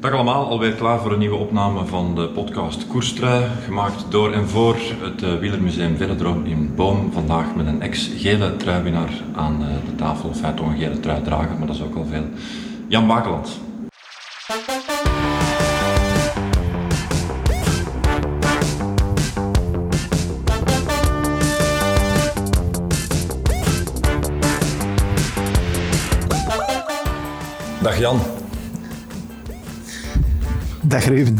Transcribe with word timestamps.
Dag 0.00 0.12
allemaal, 0.12 0.46
alweer 0.46 0.72
klaar 0.72 1.00
voor 1.00 1.12
een 1.12 1.18
nieuwe 1.18 1.36
opname 1.36 1.84
van 1.84 2.14
de 2.14 2.28
podcast 2.28 2.86
Koerstrui, 2.86 3.48
gemaakt 3.64 4.10
door 4.10 4.32
en 4.32 4.48
voor 4.48 4.76
het 5.00 5.22
uh, 5.22 5.38
Wielermuseum 5.38 5.96
Velodroom 5.96 6.44
in 6.44 6.74
Boom. 6.74 7.12
Vandaag 7.12 7.54
met 7.54 7.66
een 7.66 7.82
ex-gele 7.82 8.56
truiwinnaar 8.56 9.10
aan 9.34 9.62
uh, 9.62 9.66
de 9.86 9.94
tafel, 9.94 10.30
hij 10.40 10.52
toch 10.52 10.66
een 10.66 10.78
gele 10.78 11.00
trui 11.00 11.22
dragen, 11.22 11.58
maar 11.58 11.66
dat 11.66 11.76
is 11.76 11.82
ook 11.82 11.96
al 11.96 12.04
veel. 12.04 12.24
Jan 12.88 13.06
Bakeland. 13.06 13.60
Dag 27.82 27.98
Jan. 27.98 28.47
Dag 30.88 31.04
Ruben. 31.04 31.36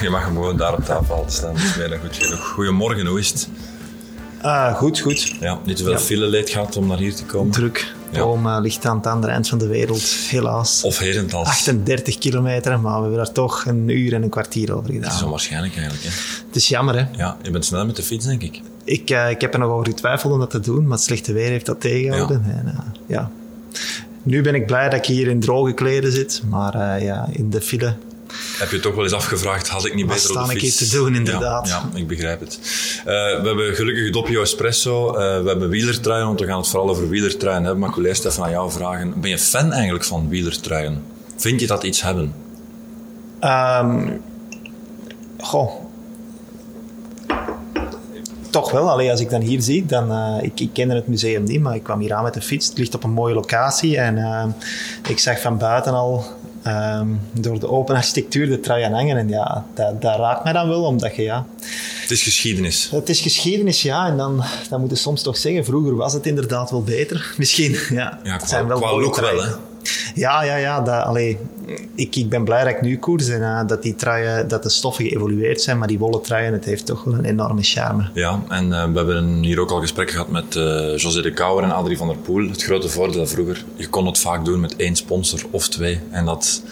Je 0.00 0.10
mag 0.10 0.24
hem 0.24 0.34
gewoon 0.34 0.56
daar 0.56 0.72
op 0.72 0.84
tafel 0.84 1.24
staan. 1.28 1.52
Dat 1.54 1.62
is 1.62 1.76
dan 1.76 1.98
goed. 1.98 2.38
Goedemorgen, 2.40 3.06
hoe 3.06 3.18
is 3.18 3.28
het? 3.28 3.48
Uh, 4.44 4.74
goed, 4.74 5.00
goed. 5.00 5.34
Ja, 5.40 5.58
niet 5.64 5.78
zoveel 5.78 5.92
ja. 5.92 5.98
file 5.98 6.26
leed 6.26 6.50
gehad 6.50 6.76
om 6.76 6.86
naar 6.86 6.98
hier 6.98 7.14
te 7.14 7.24
komen. 7.24 7.52
Druk. 7.52 7.94
Ja. 8.10 8.18
Boom 8.18 8.46
uh, 8.46 8.58
ligt 8.60 8.86
aan 8.86 8.96
het 8.96 9.06
andere 9.06 9.32
eind 9.32 9.48
van 9.48 9.58
de 9.58 9.66
wereld, 9.66 10.02
helaas. 10.28 10.82
Of 10.82 10.98
herentals. 10.98 11.48
38 11.48 12.18
kilometer, 12.18 12.80
maar 12.80 12.94
we 12.94 13.00
hebben 13.00 13.16
daar 13.16 13.32
toch 13.32 13.64
een 13.66 13.88
uur 13.88 14.14
en 14.14 14.22
een 14.22 14.28
kwartier 14.28 14.76
over 14.76 14.86
gedaan. 14.86 15.02
Dat 15.02 15.12
is 15.12 15.22
onwaarschijnlijk 15.22 15.76
eigenlijk. 15.76 16.04
Hè? 16.04 16.10
Het 16.46 16.56
is 16.56 16.68
jammer, 16.68 16.94
hè? 16.94 17.04
Ja, 17.16 17.36
je 17.42 17.50
bent 17.50 17.64
snel 17.64 17.86
met 17.86 17.96
de 17.96 18.02
fiets, 18.02 18.26
denk 18.26 18.42
ik. 18.42 18.60
Ik, 18.84 19.10
uh, 19.10 19.30
ik 19.30 19.40
heb 19.40 19.52
er 19.52 19.58
nog 19.58 19.70
over 19.70 19.86
getwijfeld 19.86 20.32
om 20.32 20.38
dat 20.38 20.50
te 20.50 20.60
doen, 20.60 20.82
maar 20.82 20.96
het 20.96 21.06
slechte 21.06 21.32
weer 21.32 21.48
heeft 21.48 21.66
dat 21.66 21.80
tegengehouden. 21.80 22.44
Ja. 22.46 22.52
En, 22.52 22.66
uh, 22.66 22.80
ja. 23.06 23.30
Nu 24.22 24.42
ben 24.42 24.54
ik 24.54 24.66
blij 24.66 24.88
dat 24.88 24.98
ik 24.98 25.06
hier 25.06 25.28
in 25.28 25.40
droge 25.40 25.72
kleden 25.72 26.12
zit, 26.12 26.42
maar 26.48 27.02
ja, 27.02 27.28
in 27.32 27.50
de 27.50 27.60
file 27.60 27.94
heb 28.58 28.70
je 28.70 28.80
toch 28.80 28.94
wel 28.94 29.04
eens 29.04 29.12
afgevraagd, 29.12 29.68
had 29.68 29.86
ik 29.86 29.94
niet 29.94 30.06
Wat 30.06 30.14
beter 30.14 30.40
op 30.40 30.48
de 30.48 30.58
fiets? 30.58 30.82
ik 30.82 30.88
te 30.88 30.96
doen, 30.96 31.14
inderdaad. 31.14 31.68
Ja, 31.68 31.88
ja 31.92 31.98
ik 31.98 32.06
begrijp 32.06 32.40
het. 32.40 32.58
Uh, 32.98 33.04
we 33.04 33.42
hebben 33.44 33.74
gelukkig 33.74 34.10
Doppio 34.10 34.42
Espresso, 34.42 35.08
uh, 35.08 35.14
we 35.14 35.48
hebben 35.48 35.68
wielertruien, 35.68 36.26
want 36.26 36.40
we 36.40 36.46
gaan 36.46 36.58
het 36.58 36.68
vooral 36.68 36.88
over 36.88 37.08
wielertruien 37.08 37.62
hebben. 37.62 37.80
Maar 37.80 37.88
ik 37.88 37.94
wil 37.94 38.04
eerst 38.04 38.24
even 38.24 38.42
aan 38.42 38.50
jou 38.50 38.70
vragen, 38.70 39.20
ben 39.20 39.30
je 39.30 39.38
fan 39.38 39.72
eigenlijk 39.72 40.04
van 40.04 40.28
wielertruien? 40.28 41.02
Vind 41.36 41.60
je 41.60 41.66
dat 41.66 41.82
iets 41.82 42.02
hebben? 42.02 42.34
Um, 43.40 44.22
goh, 45.38 45.70
toch 48.50 48.70
wel. 48.70 48.90
Allee, 48.90 49.10
als 49.10 49.20
ik 49.20 49.30
dan 49.30 49.40
hier 49.40 49.62
zie, 49.62 49.86
dan... 49.86 50.10
Uh, 50.10 50.42
ik, 50.42 50.60
ik 50.60 50.70
kende 50.72 50.94
het 50.94 51.06
museum 51.06 51.44
niet, 51.44 51.60
maar 51.60 51.74
ik 51.74 51.82
kwam 51.82 52.00
hier 52.00 52.14
aan 52.14 52.22
met 52.22 52.34
de 52.34 52.40
fiets. 52.40 52.68
Het 52.68 52.78
ligt 52.78 52.94
op 52.94 53.04
een 53.04 53.10
mooie 53.10 53.34
locatie 53.34 53.98
en 53.98 54.16
uh, 54.16 54.44
ik 55.08 55.18
zag 55.18 55.40
van 55.40 55.58
buiten 55.58 55.92
al 55.92 56.24
um, 56.66 57.20
door 57.32 57.60
de 57.60 57.68
open 57.68 57.96
architectuur 57.96 58.48
de 58.48 58.60
trui 58.60 58.82
aan 58.82 58.92
hangen. 58.92 59.16
En 59.16 59.28
ja, 59.28 59.66
dat, 59.74 60.02
dat, 60.02 60.16
raakt 60.16 60.44
mij 60.44 60.52
dan 60.52 60.68
wel, 60.68 60.82
omdat 60.82 61.16
je 61.16 61.22
ja... 61.22 61.46
Het 62.00 62.10
is 62.10 62.22
geschiedenis. 62.22 62.88
Het 62.90 63.08
is 63.08 63.20
geschiedenis, 63.20 63.82
ja. 63.82 64.06
En 64.06 64.16
dan, 64.16 64.44
dan 64.68 64.80
moet 64.80 64.90
je 64.90 64.96
soms 64.96 65.22
toch 65.22 65.36
zeggen, 65.36 65.64
vroeger 65.64 65.96
was 65.96 66.12
het 66.12 66.26
inderdaad 66.26 66.70
wel 66.70 66.82
beter. 66.82 67.32
Misschien, 67.38 67.76
ja. 67.90 68.18
Ja, 68.22 68.36
qua, 68.36 68.46
zijn 68.46 68.66
wel 68.66 68.78
qua 68.78 69.00
look 69.00 69.20
wel, 69.20 69.42
hè. 69.42 69.50
Ja, 70.14 70.42
ja, 70.42 70.56
ja. 70.56 70.80
Dat, 70.80 71.04
allee, 71.04 71.38
ik, 71.94 72.16
ik 72.16 72.28
ben 72.28 72.44
blij 72.44 72.64
dat 72.64 72.72
ik 72.72 72.80
nu 72.80 72.98
koers 72.98 73.28
en 73.28 73.40
uh, 73.40 73.60
dat 73.66 73.82
die 73.82 73.94
truien, 73.94 74.48
dat 74.48 74.62
de 74.62 74.68
stoffen 74.68 75.04
geëvolueerd 75.04 75.60
zijn, 75.60 75.78
maar 75.78 75.88
die 75.88 75.98
wollen 75.98 76.22
truien, 76.22 76.52
het 76.52 76.64
heeft 76.64 76.86
toch 76.86 77.04
wel 77.04 77.14
een 77.14 77.24
enorme 77.24 77.62
charme. 77.62 78.10
Ja, 78.14 78.42
en 78.48 78.68
uh, 78.68 78.84
we 78.84 78.96
hebben 78.96 79.42
hier 79.42 79.60
ook 79.60 79.70
al 79.70 79.80
gesprekken 79.80 80.14
gehad 80.14 80.30
met 80.30 80.54
uh, 80.54 80.96
José 80.96 81.22
de 81.22 81.32
Kouwer 81.32 81.64
en 81.64 81.72
Adrie 81.72 81.96
van 81.96 82.06
der 82.06 82.16
Poel. 82.16 82.48
Het 82.48 82.62
grote 82.62 82.88
voordeel 82.88 83.26
vroeger, 83.26 83.64
je 83.74 83.88
kon 83.88 84.06
het 84.06 84.18
vaak 84.18 84.44
doen 84.44 84.60
met 84.60 84.76
één 84.76 84.96
sponsor 84.96 85.40
of 85.50 85.68
twee. 85.68 86.00
En 86.10 86.24
dat 86.24 86.62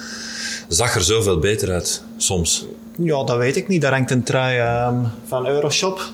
zag 0.68 0.94
er 0.94 1.02
zoveel 1.02 1.38
beter 1.38 1.70
uit, 1.70 2.02
soms. 2.16 2.66
Ja, 2.96 3.24
dat 3.24 3.36
weet 3.36 3.56
ik 3.56 3.68
niet. 3.68 3.80
Daar 3.80 3.92
hangt 3.92 4.10
een 4.10 4.22
trui 4.22 4.86
um, 4.88 5.06
van 5.26 5.46
Euroshop 5.46 6.12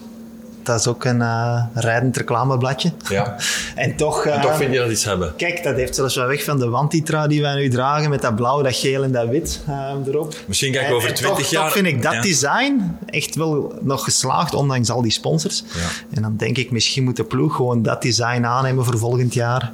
dat 0.66 0.80
is 0.80 0.86
ook 0.86 1.04
een 1.04 1.20
uh, 1.20 1.62
rijdend 1.74 2.16
reclamebladje. 2.16 2.92
Ja. 3.08 3.36
en 3.74 3.96
toch... 3.96 4.26
Uh, 4.26 4.34
en 4.34 4.40
toch 4.40 4.56
vind 4.56 4.72
je 4.72 4.78
dat 4.78 4.90
iets 4.90 5.04
hebben. 5.04 5.36
Kijk, 5.36 5.62
dat 5.62 5.76
heeft 5.76 5.94
zelfs 5.94 6.14
wel 6.14 6.26
weg 6.26 6.44
van 6.44 6.58
de 6.58 6.68
wantitra 6.68 7.26
die 7.26 7.42
wij 7.42 7.54
nu 7.54 7.68
dragen 7.68 8.10
met 8.10 8.22
dat 8.22 8.34
blauw, 8.34 8.62
dat 8.62 8.76
geel 8.76 9.02
en 9.02 9.12
dat 9.12 9.28
wit 9.28 9.60
uh, 9.68 9.90
erop. 10.06 10.34
Misschien 10.46 10.72
kijk 10.72 10.88
ik 10.88 10.94
over 10.94 11.14
twintig 11.14 11.50
jaar... 11.50 11.64
Toch 11.64 11.72
vind 11.72 11.86
ik 11.86 12.02
dat 12.02 12.12
ja. 12.12 12.20
design 12.20 12.96
echt 13.06 13.34
wel 13.34 13.78
nog 13.80 14.04
geslaagd, 14.04 14.54
ondanks 14.54 14.90
al 14.90 15.02
die 15.02 15.12
sponsors. 15.12 15.64
Ja. 15.74 16.16
En 16.16 16.22
dan 16.22 16.36
denk 16.36 16.56
ik, 16.58 16.70
misschien 16.70 17.04
moet 17.04 17.16
de 17.16 17.24
ploeg 17.24 17.56
gewoon 17.56 17.82
dat 17.82 18.02
design 18.02 18.44
aannemen 18.44 18.84
voor 18.84 18.98
volgend 18.98 19.34
jaar. 19.34 19.72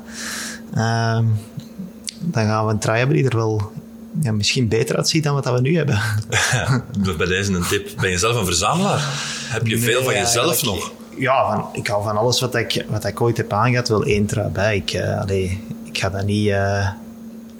Ehm, 0.74 1.24
dan 2.18 2.44
gaan 2.44 2.66
we 2.66 2.72
een 2.72 2.96
hebben 2.96 3.16
die 3.16 3.28
er 3.28 3.36
wel 3.36 3.72
ja, 4.20 4.32
misschien 4.32 4.68
beter 4.68 4.96
uitziet 4.96 5.24
dan 5.24 5.34
wat 5.34 5.44
we 5.44 5.60
nu 5.60 5.76
hebben. 5.76 6.00
Ja, 6.52 6.84
bij 7.16 7.26
deze 7.26 7.52
een 7.52 7.66
tip. 7.68 7.90
Ben 8.00 8.10
je 8.10 8.18
zelf 8.18 8.36
een 8.36 8.44
verzamelaar? 8.44 9.08
Heb 9.48 9.66
je 9.66 9.74
nee, 9.74 9.84
veel 9.84 10.02
van 10.02 10.12
jezelf 10.12 10.64
nog? 10.64 10.92
Ja, 11.16 11.46
van, 11.46 11.68
ik 11.72 11.86
hou 11.86 12.02
van 12.02 12.16
alles 12.16 12.40
wat 12.40 12.54
ik, 12.54 12.84
wat 12.88 13.04
ik 13.04 13.20
ooit 13.20 13.36
heb 13.36 13.52
aangehad, 13.52 13.88
wel 13.88 14.04
één 14.04 14.26
trui 14.26 14.48
bij. 14.48 14.76
Ik, 14.76 14.92
uh, 14.92 15.20
allee, 15.20 15.64
ik 15.84 15.98
ga 15.98 16.10
dat 16.10 16.24
niet, 16.24 16.46
uh, 16.46 16.88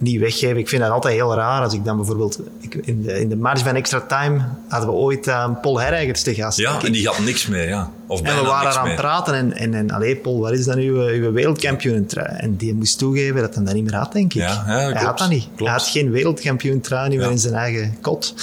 niet 0.02 0.20
weggeven. 0.20 0.56
Ik 0.56 0.68
vind 0.68 0.82
dat 0.82 0.90
altijd 0.90 1.14
heel 1.14 1.34
raar 1.34 1.62
als 1.62 1.74
ik 1.74 1.84
dan 1.84 1.96
bijvoorbeeld... 1.96 2.40
Ik, 2.60 2.74
in, 2.74 3.02
de, 3.02 3.20
in 3.20 3.28
de 3.28 3.36
marge 3.36 3.64
van 3.64 3.74
Extra 3.74 4.00
Time 4.00 4.44
hadden 4.68 4.88
we 4.90 4.94
ooit 4.94 5.26
uh, 5.26 5.48
Paul 5.62 5.80
Herreigers 5.80 6.22
te 6.22 6.34
gast. 6.34 6.58
Ja, 6.58 6.82
en 6.84 6.92
die 6.92 7.06
had 7.06 7.18
niks 7.18 7.46
meer, 7.46 7.68
ja. 7.68 7.90
Of 8.06 8.22
en 8.22 8.36
we 8.36 8.42
waren 8.42 8.80
aan 8.80 8.86
het 8.86 8.96
praten 8.96 9.34
en, 9.34 9.52
en, 9.52 9.74
en 9.74 9.91
allee, 9.91 10.16
Paul, 10.16 10.41
wat 10.41 10.52
is 10.52 10.64
dan 10.64 10.78
uw, 10.78 10.96
uw 10.96 11.32
wereldkampioen 11.32 12.08
En 12.08 12.56
die 12.56 12.74
moest 12.74 12.98
toegeven 12.98 13.41
dat 13.41 13.54
hij 13.54 13.64
dat 13.64 13.74
niet 13.74 13.84
meer 13.84 13.94
had, 13.94 14.12
denk 14.12 14.34
ik. 14.34 14.41
Ja, 14.41 14.48
ja, 14.48 14.64
hij 14.64 14.84
klopt, 14.84 15.06
had 15.06 15.18
dat 15.18 15.28
niet. 15.28 15.44
Klopt. 15.44 15.60
Hij 15.60 15.70
had 15.70 15.88
geen 15.88 16.10
wereldkampioen 16.10 16.80
trui 16.80 17.08
niet 17.08 17.18
meer 17.18 17.30
in 17.30 17.38
zijn 17.38 17.54
eigen 17.54 17.96
kot. 18.00 18.34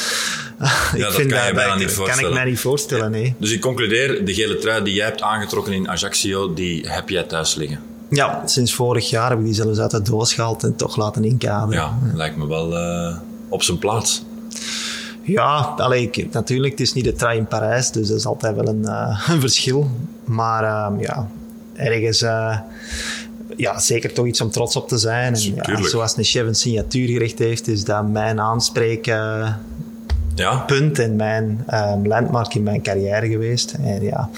Ik 0.94 1.02
dat 1.02 1.16
vind 1.16 1.31
kan 1.31 1.56
dat, 1.56 1.56
dat 1.56 1.78
niet 1.78 1.92
voorstellen. 1.92 2.22
kan 2.22 2.30
ik 2.30 2.34
mij 2.34 2.46
niet 2.46 2.59
voorstellen, 2.59 3.12
nee. 3.12 3.36
Dus 3.38 3.52
ik 3.52 3.62
concludeer, 3.62 4.25
de 4.25 4.34
gele 4.34 4.58
trui 4.58 4.84
die 4.84 4.94
jij 4.94 5.06
hebt 5.06 5.22
aangetrokken 5.22 5.74
in 5.74 5.90
Ajaccio, 5.90 6.53
die 6.53 6.88
heb 6.88 7.09
jij 7.09 7.24
thuis 7.24 7.56
liggen. 7.56 7.89
Ja, 8.09 8.42
sinds 8.46 8.74
vorig 8.74 9.09
jaar 9.09 9.30
heb 9.30 9.40
ik 9.40 9.46
die 9.46 9.53
zelfs 9.53 9.80
uit 9.80 9.92
de 9.92 10.02
doos 10.02 10.34
gehaald 10.34 10.64
en 10.64 10.75
toch 10.75 10.96
laten 10.96 11.24
inkaderen. 11.24 11.81
Ja, 11.81 11.97
lijkt 12.14 12.36
me 12.36 12.47
wel 12.47 12.78
uh, 12.78 13.18
op 13.50 13.64
zijn 13.64 13.78
plaats. 13.78 14.25
Ja, 15.22 15.74
allee, 15.78 16.09
ik, 16.12 16.34
natuurlijk, 16.34 16.72
het 16.72 16.81
is 16.81 16.94
niet 16.94 17.03
de 17.03 17.14
trui 17.14 17.38
in 17.38 17.48
Parijs, 17.48 17.92
dus 17.92 18.08
dat 18.08 18.18
is 18.18 18.25
altijd 18.25 18.56
wel 18.56 18.68
een, 18.68 18.81
uh, 18.81 19.28
een 19.31 19.40
verschil. 19.40 19.90
Maar 20.24 20.64
uh, 20.64 21.02
ja, 21.02 21.28
ergens... 21.74 22.19
ja, 23.58 23.80
zeker 23.80 24.14
toch 24.14 24.25
iets 24.25 24.42
om 24.42 24.50
trots 24.50 24.75
op 24.75 24.88
te 24.88 24.98
zijn. 24.98 25.34
En, 25.34 25.56
ja, 25.56 25.84
zoals 25.84 26.18
een 26.18 26.24
chef 26.24 26.48
een 26.48 26.56
signatuur 26.56 27.08
gericht 27.08 27.40
heeft, 27.40 27.68
is 27.68 27.84
dat 27.84 28.08
mijn 28.08 28.40
aanspreken 28.40 29.58
ja. 30.36 30.58
punt 30.58 31.00
en 31.00 31.16
mijn 31.16 31.66
um, 31.74 32.08
landmark 32.08 32.56
in 32.56 32.64
mijn 32.64 32.81
carrière 32.81 33.28
geweest. 33.28 33.72
En 33.72 34.03
ja... 34.03 34.30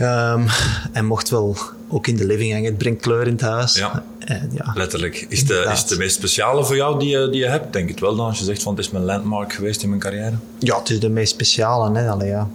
Um, 0.00 0.46
en 0.92 1.04
mocht 1.04 1.30
wel 1.30 1.56
ook 1.88 2.06
in 2.06 2.16
de 2.16 2.26
living 2.26 2.52
hangen. 2.52 2.68
Het 2.68 2.78
brengt 2.78 3.02
kleur 3.02 3.26
in 3.26 3.32
het 3.32 3.40
huis. 3.40 3.74
Ja, 3.74 4.04
en, 4.18 4.50
ja 4.54 4.72
letterlijk. 4.74 5.26
Is 5.28 5.46
de, 5.46 5.68
is 5.72 5.86
de 5.86 5.96
meest 5.96 6.16
speciale 6.16 6.64
voor 6.64 6.76
jou 6.76 6.98
die 6.98 7.08
je, 7.08 7.28
die 7.30 7.40
je 7.40 7.46
hebt? 7.46 7.72
Denk 7.72 7.88
het 7.88 8.00
wel 8.00 8.16
dan, 8.16 8.26
als 8.26 8.38
je 8.38 8.44
zegt 8.44 8.62
van 8.62 8.74
het 8.74 8.84
is 8.84 8.90
mijn 8.90 9.04
landmark 9.04 9.52
geweest 9.52 9.82
in 9.82 9.88
mijn 9.88 10.00
carrière? 10.00 10.34
Ja, 10.58 10.78
het 10.78 10.90
is 10.90 11.00
de 11.00 11.08
meest 11.08 11.32
speciale. 11.32 11.98
Hè. 11.98 12.10
Allee, 12.10 12.28
ja. 12.28 12.48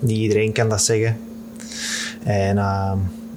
Niet 0.00 0.18
iedereen 0.18 0.52
kan 0.52 0.68
dat 0.68 0.82
zeggen. 0.82 1.18
En 2.22 2.56
uh, 2.56 2.92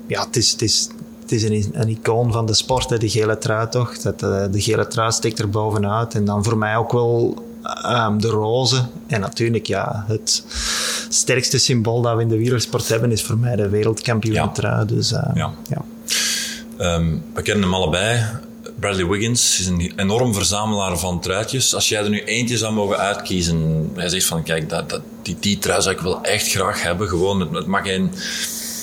ja, 0.07 0.25
het 0.25 0.35
is, 0.35 0.51
het 0.51 0.62
is, 0.62 0.89
het 1.22 1.31
is 1.31 1.44
een, 1.44 1.69
een 1.73 1.89
icoon 1.89 2.31
van 2.31 2.45
de 2.45 2.53
sport, 2.53 2.89
hè, 2.89 2.97
de 2.97 3.09
gele 3.09 3.38
trui 3.38 3.69
toch. 3.69 3.97
Dat, 3.97 4.23
uh, 4.23 4.45
de 4.51 4.62
gele 4.62 4.88
trui 4.88 5.12
steekt 5.12 5.39
er 5.39 5.50
bovenuit. 5.50 6.13
En 6.13 6.25
dan 6.25 6.44
voor 6.44 6.57
mij 6.57 6.78
ook 6.78 6.91
wel 6.91 7.44
um, 7.86 8.22
de 8.22 8.28
roze. 8.28 8.86
En 9.08 9.22
natuurlijk, 9.22 9.68
ja, 9.68 10.06
het 10.08 10.44
sterkste 11.09 11.58
symbool 11.58 12.02
dat 12.02 12.16
we 12.16 12.22
in 12.22 12.28
de 12.28 12.38
wielersport 12.38 12.88
hebben 12.88 13.12
is 13.12 13.24
voor 13.24 13.38
mij 13.38 13.56
de 13.56 13.70
wereldkampioen 13.70 14.52
ja. 14.56 14.84
Dus, 14.84 15.12
uh, 15.12 15.30
ja. 15.34 15.53
ja. 15.68 15.81
Um, 16.96 17.24
we 17.34 17.42
kennen 17.42 17.64
hem 17.64 17.74
allebei. 17.74 18.25
Bradley 18.80 19.06
Wiggins 19.06 19.59
is 19.59 19.66
een 19.66 19.94
enorm 19.96 20.34
verzamelaar 20.34 20.98
van 20.98 21.22
truitjes. 21.22 21.75
Als 21.75 21.90
jij 21.90 22.03
er 22.03 22.09
nu 22.09 22.24
eentje 22.24 22.58
zou 22.58 22.74
mogen 22.74 22.98
uitkiezen, 22.98 23.89
hij 23.95 24.10
zegt 24.10 24.25
van 24.25 24.44
kijk, 24.44 24.69
dat, 24.69 24.89
dat, 24.89 25.01
die, 25.22 25.38
die 25.39 25.57
trui 25.57 25.81
zou 25.81 25.95
ik 25.95 26.01
wel 26.01 26.24
echt 26.24 26.51
graag 26.51 26.81
hebben. 26.81 27.07
Gewoon, 27.07 27.39
het, 27.39 27.51
het 27.51 27.66
mag 27.66 27.83
geen, 27.83 28.12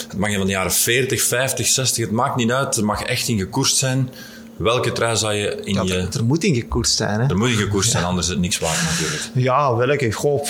het 0.08 0.16
mag 0.16 0.28
geen 0.28 0.38
van 0.38 0.46
de 0.46 0.52
jaren 0.52 0.72
40, 0.72 1.22
50, 1.22 1.66
60, 1.66 2.04
het 2.04 2.14
maakt 2.14 2.36
niet 2.36 2.50
uit. 2.50 2.74
Het 2.74 2.84
mag 2.84 3.02
echt 3.02 3.28
in 3.28 3.38
gekoerst 3.38 3.76
zijn. 3.76 4.10
Welke 4.56 4.92
trui 4.92 5.16
zou 5.16 5.34
je 5.34 5.60
in 5.64 5.74
ja, 5.74 5.82
je... 5.82 5.92
Er, 5.92 6.16
er 6.16 6.24
moet 6.24 6.44
in 6.44 6.54
gekoerst 6.54 6.96
zijn. 6.96 7.20
Hè? 7.20 7.26
Er 7.26 7.36
moet 7.36 7.48
in 7.48 7.56
gekoerst 7.56 7.90
zijn, 7.90 8.04
anders 8.04 8.26
is 8.26 8.32
het 8.32 8.42
niks 8.42 8.58
waard 8.58 8.82
natuurlijk. 8.82 9.30
Ja, 9.34 9.76
welke? 9.76 10.12
Goh, 10.12 10.46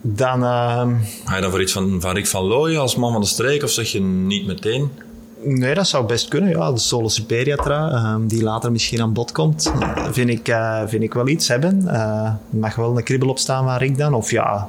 dan... 0.00 0.42
Uh... 0.42 0.86
Ga 1.24 1.34
je 1.34 1.40
dan 1.40 1.50
voor 1.50 1.62
iets 1.62 1.72
van, 1.72 2.00
van 2.00 2.14
Rick 2.14 2.26
van 2.26 2.42
Looyen 2.42 2.80
als 2.80 2.96
man 2.96 3.12
van 3.12 3.20
de 3.20 3.26
streek 3.26 3.62
of 3.62 3.70
zeg 3.70 3.92
je 3.92 4.00
niet 4.00 4.46
meteen? 4.46 4.90
Nee, 5.44 5.74
dat 5.74 5.86
zou 5.86 6.06
best 6.06 6.28
kunnen. 6.28 6.50
Ja, 6.50 6.72
de 6.72 6.78
Solo 6.78 7.08
trui, 7.56 7.92
uh, 7.92 8.14
die 8.20 8.42
later 8.42 8.72
misschien 8.72 9.00
aan 9.00 9.12
bod 9.12 9.32
komt, 9.32 9.72
vind 10.10 10.28
ik, 10.28 10.48
uh, 10.48 10.82
vind 10.86 11.02
ik 11.02 11.14
wel 11.14 11.28
iets 11.28 11.48
hebben. 11.48 11.82
Uh, 11.84 11.92
er 12.24 12.38
mag 12.48 12.74
wel 12.74 12.96
een 12.96 13.02
kribbel 13.02 13.28
op 13.28 13.38
staan 13.38 13.64
van 13.64 13.76
Rick 13.76 13.98
dan. 13.98 14.14
Of 14.14 14.30
ja, 14.30 14.68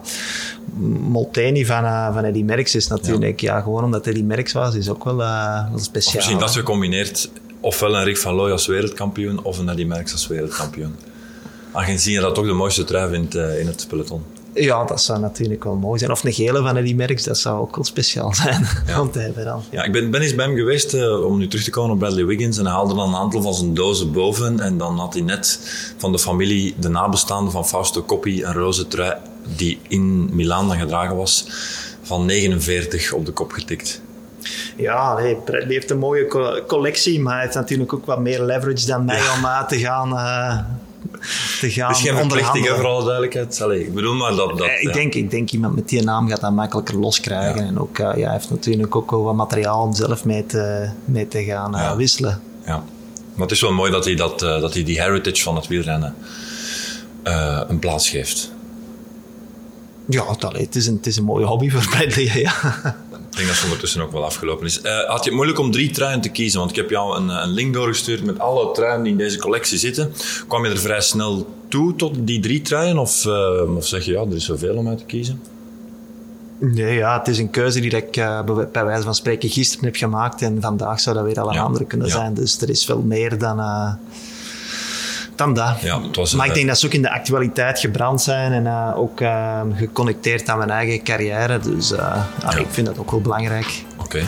Molteni 1.10 1.66
van, 1.66 1.84
uh, 1.84 2.14
van 2.14 2.24
Eddie 2.24 2.44
Merckx 2.44 2.76
is 2.76 2.88
natuurlijk, 2.88 3.40
ja. 3.40 3.56
ja. 3.56 3.62
gewoon 3.62 3.84
omdat 3.84 4.08
Eddie 4.08 4.24
Merckx 4.24 4.52
was, 4.52 4.76
is 4.76 4.90
ook 4.90 5.04
wel, 5.04 5.16
wel 5.16 5.70
speciaal. 5.76 6.08
Of 6.08 6.14
misschien 6.14 6.40
dat 6.40 6.52
gecombineerd, 6.52 7.30
ofwel 7.66 7.96
een 7.96 8.04
Rick 8.04 8.18
van 8.18 8.34
Looy 8.34 8.52
als 8.52 8.68
wereldkampioen 8.68 9.44
of 9.44 9.58
een 9.58 9.70
Eddie 9.70 9.86
Merckx 9.86 10.12
als 10.12 10.28
wereldkampioen. 10.28 10.96
Aangezien 11.72 12.14
je 12.14 12.20
dat 12.20 12.36
toch 12.36 12.46
de 12.46 12.54
mooiste 12.54 12.84
trui 12.84 13.10
vindt 13.10 13.36
uh, 13.36 13.60
in 13.60 13.68
het 13.68 13.86
peloton. 13.90 14.24
Ja, 14.54 14.84
dat 14.84 15.02
zou 15.02 15.20
natuurlijk 15.20 15.64
wel 15.64 15.76
mooi 15.76 16.00
zijn. 16.00 16.12
Of 16.12 16.24
een 16.24 16.34
gele 16.34 16.62
van 16.62 16.78
Eddie 16.78 16.96
Merckx, 16.96 17.24
dat 17.24 17.38
zou 17.38 17.60
ook 17.60 17.76
wel 17.76 17.86
speciaal 17.86 18.34
zijn 18.44 18.68
ja. 18.88 19.02
om 19.02 19.12
te 19.12 19.20
hebben 19.20 19.46
dan. 19.46 19.64
Ja, 19.70 19.84
ik 19.84 19.92
ben, 19.92 20.12
ben 20.12 20.22
eens 20.22 20.36
bij 20.36 20.46
hem 20.46 20.56
geweest 20.56 20.94
uh, 20.94 21.26
om 21.26 21.38
nu 21.38 21.48
terug 21.48 21.64
te 21.64 21.70
komen 21.72 21.92
op 21.92 22.00
Bradley 22.00 22.26
Wiggins. 22.26 22.58
En 22.58 22.66
hij 22.66 22.74
haalde 22.74 22.96
dan 22.96 23.10
een 23.10 23.20
aantal 23.20 23.42
van 23.42 23.54
zijn 23.54 23.74
dozen 23.74 24.12
boven. 24.12 24.60
En 24.60 24.78
dan 24.78 24.98
had 25.00 25.14
hij 25.14 25.22
net 25.22 25.60
van 25.98 26.12
de 26.12 26.20
familie, 26.20 26.76
de 26.80 26.90
nabestaanden 26.90 27.52
van 27.52 27.68
Fausto 27.68 28.04
Coppi, 28.04 28.44
een 28.44 28.54
roze 28.54 28.88
trui 28.88 29.16
die 29.56 29.80
in 29.88 30.36
Milaan 30.36 30.68
dan 30.68 30.78
gedragen 30.78 31.16
was, 31.16 31.46
van 32.02 32.26
49 32.26 33.12
op 33.14 33.26
de 33.26 33.32
kop 33.32 33.52
getikt. 33.52 34.02
Ja, 34.76 35.16
nee, 35.20 35.36
Bradley 35.36 35.74
heeft 35.74 35.92
een 35.92 35.98
mooie 35.98 36.28
collectie, 36.68 37.20
maar 37.20 37.34
hij 37.34 37.44
heeft 37.44 37.56
natuurlijk 37.56 37.94
ook 37.94 38.06
wat 38.06 38.20
meer 38.20 38.42
leverage 38.42 38.86
dan 38.86 39.06
mij 39.06 39.22
om 39.38 39.46
aan 39.46 39.68
te 39.68 39.80
gaan... 39.80 40.10
Uh, 40.10 40.60
te 41.60 41.72
gaan 41.72 41.92
is 41.92 42.02
geen 42.02 42.16
verplichting, 42.16 42.68
voor 42.68 42.86
alle 42.86 43.04
duidelijkheid. 43.04 43.62
Allee, 43.62 43.82
ik 43.82 43.94
bedoel 43.94 44.14
maar 44.14 44.36
dat... 44.36 44.58
dat 44.58 44.68
ik, 44.68 44.82
ja. 44.82 44.92
denk, 44.92 45.14
ik 45.14 45.32
denk 45.32 45.52
iemand 45.52 45.76
met 45.76 45.90
die 45.90 46.04
naam 46.04 46.30
gaat 46.30 46.42
dat 46.42 46.52
makkelijker 46.52 47.00
loskrijgen. 47.00 47.62
Ja. 47.62 47.68
En 47.68 47.80
ook, 47.80 47.98
uh, 47.98 48.06
ja, 48.16 48.24
hij 48.24 48.32
heeft 48.32 48.50
natuurlijk 48.50 48.96
ook 48.96 49.12
wel 49.12 49.24
wat 49.24 49.36
materiaal 49.36 49.82
om 49.82 49.94
zelf 49.94 50.26
mee 50.26 50.46
te, 50.46 50.90
mee 51.06 51.28
te 51.28 51.44
gaan 51.44 51.76
uh, 51.76 51.82
ja. 51.82 51.96
wisselen. 51.96 52.42
Ja, 52.66 52.84
maar 53.34 53.44
het 53.44 53.52
is 53.52 53.62
wel 53.62 53.74
mooi 53.74 53.92
dat 53.92 54.06
hij, 54.06 54.16
dat, 54.16 54.40
dat 54.40 54.74
hij 54.74 54.84
die 54.84 55.02
heritage 55.02 55.44
van 55.44 55.56
het 55.56 55.68
wielrennen 55.68 56.16
een 57.68 57.80
plaats 57.80 58.10
geeft. 58.10 58.52
Ja, 60.08 60.26
het 60.40 60.76
is, 60.76 60.88
een, 60.88 60.96
het 60.96 61.08
is 61.08 61.18
een 61.18 61.24
mooie 61.24 61.46
hobby 61.46 61.70
voor 61.70 61.88
Bradley, 61.90 62.32
ja. 62.48 62.54
Ik 63.36 63.42
denk 63.42 63.54
dat 63.54 63.58
het 63.60 63.70
ondertussen 63.72 64.02
ook 64.02 64.12
wel 64.12 64.26
afgelopen 64.26 64.66
is. 64.66 64.80
Uh, 64.84 65.04
had 65.08 65.18
je 65.24 65.30
het 65.30 65.34
moeilijk 65.34 65.60
om 65.60 65.72
drie 65.72 65.92
truien 65.92 66.22
te 66.22 66.30
kiezen? 66.30 66.60
Want 66.60 66.72
ik 66.72 66.76
heb 66.76 66.90
jou 66.90 67.18
een, 67.18 67.30
een, 67.30 67.50
link 67.50 67.74
doorgestuurd 67.74 68.24
met 68.24 68.40
alle 68.40 68.72
truien 68.72 69.04
die 69.04 69.12
in 69.12 69.18
deze 69.18 69.40
collectie 69.40 69.78
zitten. 69.78 70.14
Kwam 70.48 70.66
je 70.66 70.72
er 70.72 70.78
vrij 70.78 71.02
snel 71.02 71.56
toe 71.68 71.96
tot 71.96 72.14
die 72.18 72.40
drie 72.40 72.62
truien? 72.62 72.98
Of, 72.98 73.26
uh, 73.26 73.76
of 73.76 73.88
zeg 73.88 74.06
je, 74.06 74.12
ja, 74.12 74.22
er 74.22 74.36
is 74.36 74.46
zoveel 74.46 74.76
om 74.76 74.88
uit 74.88 74.98
te 74.98 75.06
kiezen? 75.06 75.42
Nee, 76.60 76.96
ja, 76.96 77.18
het 77.18 77.28
is 77.28 77.38
een 77.38 77.50
keuze 77.50 77.80
die 77.80 77.96
ik 77.96 78.18
uh, 78.18 78.44
bij 78.72 78.86
wijze 78.86 79.04
van 79.04 79.16
spreken 79.16 79.50
gisteren 79.50 79.86
heb 79.86 79.96
gemaakt. 79.96 80.42
En 80.42 80.62
vandaag 80.62 81.00
zou 81.00 81.16
dat 81.16 81.26
weer 81.26 81.40
al 81.40 81.48
een 81.48 81.54
ja, 81.54 81.62
andere 81.62 81.86
kunnen 81.86 82.08
ja. 82.08 82.14
zijn. 82.14 82.34
Dus 82.34 82.62
er 82.62 82.70
is 82.70 82.86
veel 82.86 83.02
meer 83.02 83.38
dan 83.38 83.60
dan 85.36 85.54
dat. 85.54 85.82
Ja, 85.82 86.02
het 86.02 86.16
was 86.16 86.34
maar 86.34 86.48
ik 86.48 86.54
denk 86.54 86.68
dat 86.68 86.80
ze 86.80 86.86
ook 86.86 86.94
in 86.94 87.02
de 87.02 87.12
actualiteit 87.12 87.80
gebrand 87.80 88.22
zijn 88.22 88.52
en 88.52 88.66
uh, 88.66 88.98
ook 88.98 89.22
uh, 89.22 89.62
geconnecteerd 89.74 90.50
aan 90.50 90.58
mijn 90.58 90.70
eigen 90.70 91.04
carrière. 91.04 91.60
Dus 91.60 91.92
uh, 91.92 91.98
ja. 92.42 92.56
ik 92.58 92.68
vind 92.70 92.88
dat 92.88 92.98
ook 92.98 93.12
wel 93.12 93.22
belangrijk. 93.22 93.84
Oké. 93.98 94.04
Okay. 94.04 94.26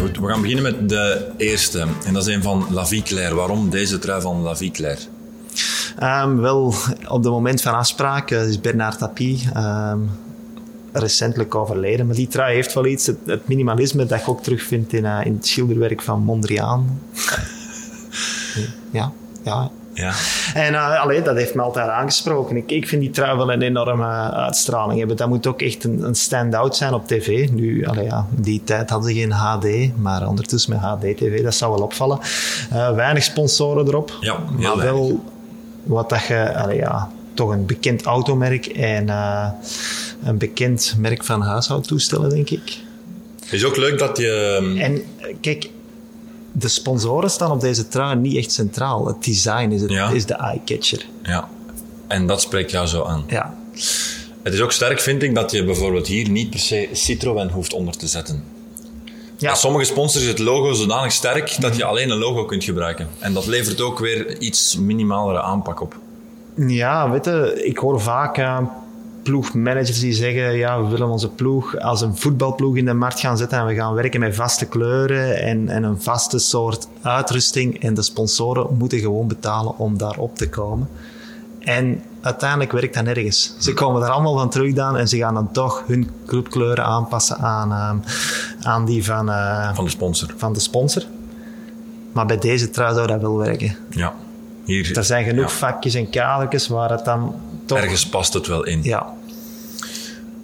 Goed, 0.00 0.18
we 0.18 0.28
gaan 0.28 0.40
beginnen 0.40 0.62
met 0.62 0.88
de 0.88 1.30
eerste. 1.36 1.86
En 2.04 2.12
dat 2.12 2.26
is 2.26 2.34
een 2.34 2.42
van 2.42 2.66
La 2.70 2.86
Vie 2.86 3.02
Claire. 3.02 3.34
Waarom 3.34 3.70
deze 3.70 3.98
trui 3.98 4.20
van 4.20 4.40
La 4.40 4.56
Vie 4.56 4.70
Claire? 4.70 5.00
Um, 6.02 6.40
wel, 6.40 6.74
op 7.08 7.22
het 7.22 7.32
moment 7.32 7.62
van 7.62 7.74
afspraak 7.74 8.30
is 8.30 8.60
Bernard 8.60 8.98
Tapie 8.98 9.48
um, 9.56 10.10
recentelijk 10.96 11.54
overleden. 11.54 12.06
Maar 12.06 12.14
die 12.14 12.28
trui 12.28 12.54
heeft 12.54 12.74
wel 12.74 12.86
iets, 12.86 13.06
het, 13.06 13.18
het 13.26 13.48
minimalisme 13.48 14.06
dat 14.06 14.24
je 14.24 14.30
ook 14.30 14.42
terugvindt 14.42 14.92
in, 14.92 15.04
uh, 15.04 15.20
in 15.24 15.34
het 15.34 15.46
schilderwerk 15.46 16.02
van 16.02 16.22
Mondriaan. 16.22 17.00
ja, 18.90 19.12
ja. 19.42 19.70
Ja. 19.94 20.12
En 20.54 20.72
uh, 20.72 21.02
allee, 21.02 21.22
dat 21.22 21.36
heeft 21.36 21.54
me 21.54 21.62
altijd 21.62 21.88
aangesproken. 21.88 22.56
Ik, 22.56 22.70
ik 22.70 22.88
vind 22.88 23.02
die 23.02 23.10
trui 23.10 23.36
wel 23.36 23.52
een 23.52 23.62
enorme 23.62 24.32
uitstraling 24.32 24.98
hebben. 24.98 25.16
Dat 25.16 25.28
moet 25.28 25.46
ook 25.46 25.62
echt 25.62 25.84
een, 25.84 26.02
een 26.02 26.14
stand-out 26.14 26.76
zijn 26.76 26.94
op 26.94 27.06
tv. 27.06 27.48
Nu, 27.50 27.86
allee, 27.86 28.04
ja, 28.04 28.26
in 28.36 28.42
die 28.42 28.62
tijd 28.64 28.90
hadden 28.90 29.10
ze 29.10 29.16
geen 29.16 29.32
HD, 29.32 29.96
maar 29.96 30.28
ondertussen 30.28 30.72
met 30.72 30.80
HD-tv, 30.80 31.42
dat 31.42 31.54
zou 31.54 31.72
wel 31.72 31.82
opvallen. 31.82 32.18
Uh, 32.72 32.94
weinig 32.94 33.22
sponsoren 33.22 33.86
erop. 33.86 34.16
Ja, 34.20 34.38
maar 34.38 34.60
weinig. 34.60 34.84
wel 34.84 35.24
wat 35.82 36.08
dat 36.08 36.22
je, 36.22 36.54
allee, 36.54 36.76
ja, 36.76 37.10
toch 37.34 37.50
een 37.50 37.66
bekend 37.66 38.02
automerk 38.02 38.66
en 38.66 39.06
uh, 39.06 39.48
een 40.24 40.38
bekend 40.38 40.94
merk 40.98 41.24
van 41.24 41.40
huishoudtoestellen, 41.42 42.30
denk 42.30 42.50
ik. 42.50 42.78
Het 43.40 43.52
is 43.52 43.64
ook 43.64 43.76
leuk 43.76 43.98
dat 43.98 44.16
je... 44.18 44.74
En 44.78 45.02
kijk, 45.40 45.68
de 46.52 46.68
sponsoren 46.68 47.30
staan 47.30 47.50
op 47.50 47.60
deze 47.60 47.88
trui 47.88 48.16
niet 48.16 48.36
echt 48.36 48.52
centraal. 48.52 49.06
Het 49.06 49.24
design 49.24 49.70
is, 49.70 49.80
het, 49.80 49.90
Ja. 49.90 50.10
is 50.10 50.26
de 50.26 50.34
eye-catcher. 50.34 51.06
Ja. 51.22 51.48
En 52.06 52.26
dat 52.26 52.40
spreekt 52.40 52.70
jou 52.70 52.86
zo 52.86 53.02
aan. 53.04 53.24
Ja. 53.28 53.56
Het 54.42 54.54
is 54.54 54.60
ook 54.60 54.72
sterk, 54.72 55.00
vind 55.00 55.22
ik, 55.22 55.34
dat 55.34 55.50
je 55.50 55.64
bijvoorbeeld 55.64 56.06
hier 56.06 56.28
niet 56.28 56.50
per 56.50 56.58
se 56.60 56.88
Citroën 56.92 57.50
hoeft 57.50 57.72
onder 57.72 57.96
te 57.96 58.06
zetten. 58.06 58.44
Ja. 59.36 59.50
Bij 59.50 59.58
sommige 59.58 59.84
sponsors 59.84 60.24
is 60.24 60.30
het 60.30 60.38
logo 60.38 60.72
zodanig 60.72 61.12
sterk 61.12 61.56
dat 61.60 61.76
je 61.76 61.84
alleen 61.84 62.10
een 62.10 62.18
logo 62.18 62.44
kunt 62.44 62.64
gebruiken. 62.64 63.08
En 63.18 63.32
dat 63.32 63.46
levert 63.46 63.80
ook 63.80 63.98
weer 63.98 64.38
iets 64.38 64.76
minimalere 64.76 65.42
aanpak 65.42 65.80
op. 65.80 65.96
Ja, 66.54 67.10
weet 67.10 67.24
je, 67.24 67.62
ik 67.64 67.78
hoor 67.78 68.00
vaak 68.00 68.38
uh, 68.38 68.58
ploegmanagers 69.22 70.00
die 70.00 70.12
zeggen: 70.12 70.56
ja, 70.56 70.82
we 70.82 70.88
willen 70.88 71.08
onze 71.08 71.28
ploeg 71.28 71.78
als 71.78 72.00
een 72.00 72.16
voetbalploeg 72.16 72.76
in 72.76 72.84
de 72.84 72.94
markt 72.94 73.20
gaan 73.20 73.36
zetten 73.36 73.58
en 73.58 73.66
we 73.66 73.74
gaan 73.74 73.94
werken 73.94 74.20
met 74.20 74.34
vaste 74.34 74.66
kleuren 74.66 75.40
en, 75.42 75.68
en 75.68 75.82
een 75.82 76.02
vaste 76.02 76.38
soort 76.38 76.88
uitrusting. 77.02 77.82
En 77.82 77.94
de 77.94 78.02
sponsoren 78.02 78.76
moeten 78.76 78.98
gewoon 78.98 79.28
betalen 79.28 79.78
om 79.78 79.98
daarop 79.98 80.36
te 80.36 80.48
komen. 80.48 80.88
En 81.60 82.02
uiteindelijk 82.20 82.72
werkt 82.72 82.94
dat 82.94 83.04
nergens. 83.04 83.54
Ze 83.58 83.72
komen 83.72 84.02
er 84.02 84.08
allemaal 84.08 84.38
van 84.38 84.50
terug 84.50 84.72
dan 84.72 84.96
en 84.96 85.08
ze 85.08 85.16
gaan 85.16 85.34
dan 85.34 85.52
toch 85.52 85.82
hun 85.86 86.10
clubkleuren 86.26 86.84
aanpassen 86.84 87.38
aan, 87.38 87.70
uh, 87.70 88.06
aan 88.66 88.84
die 88.84 89.04
van, 89.04 89.28
uh, 89.28 89.74
Van 89.74 89.84
de 89.84 89.90
sponsor. 89.90 90.34
van 90.36 90.52
de 90.52 90.60
sponsor. 90.60 91.02
Maar 92.12 92.26
bij 92.26 92.38
deze 92.38 92.70
trui 92.70 92.94
zou 92.94 93.06
dat 93.06 93.20
wel 93.20 93.36
werken. 93.36 93.76
Ja. 93.90 94.14
Hier, 94.64 94.96
Er 94.96 95.04
zijn 95.04 95.24
genoeg 95.24 95.50
ja. 95.50 95.56
vakjes 95.56 95.94
en 95.94 96.10
kadertjes 96.10 96.68
waar 96.68 96.90
het 96.90 97.04
dan 97.04 97.34
toch... 97.66 97.78
Ergens 97.78 98.08
past 98.08 98.32
het 98.34 98.46
wel 98.46 98.64
in. 98.64 98.82
Ja, 98.82 99.06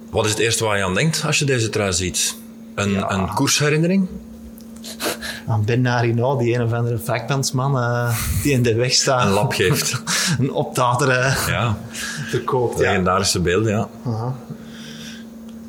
Wat 0.09 0.25
is 0.25 0.31
het 0.31 0.39
eerste 0.39 0.63
waar 0.65 0.77
je 0.77 0.83
aan 0.83 0.93
denkt 0.93 1.23
als 1.25 1.39
je 1.39 1.45
deze 1.45 1.69
trui 1.69 1.93
ziet? 1.93 2.35
Een, 2.75 2.91
Ja. 2.91 3.11
een 3.11 3.33
koersherinnering? 3.33 4.07
aan 5.47 5.65
Ben 5.65 5.81
Narino, 5.81 6.37
die 6.37 6.55
een 6.55 6.63
of 6.63 6.73
andere 6.73 6.97
vakbandsman 6.97 7.77
eh, 7.77 8.17
die 8.43 8.51
in 8.51 8.63
de 8.63 8.73
weg 8.75 8.93
staat. 8.93 9.25
Een 9.25 9.31
lap 9.31 9.53
geeft. 9.53 10.01
een 10.39 10.51
opdader 10.51 11.09
eh, 11.09 11.47
Ja, 11.47 11.77
verkoopt. 12.29 12.79
Ja. 12.79 12.89
legendarische 12.89 13.39
beelden, 13.39 13.71
ja. 13.71 13.87
Aha. 14.05 14.35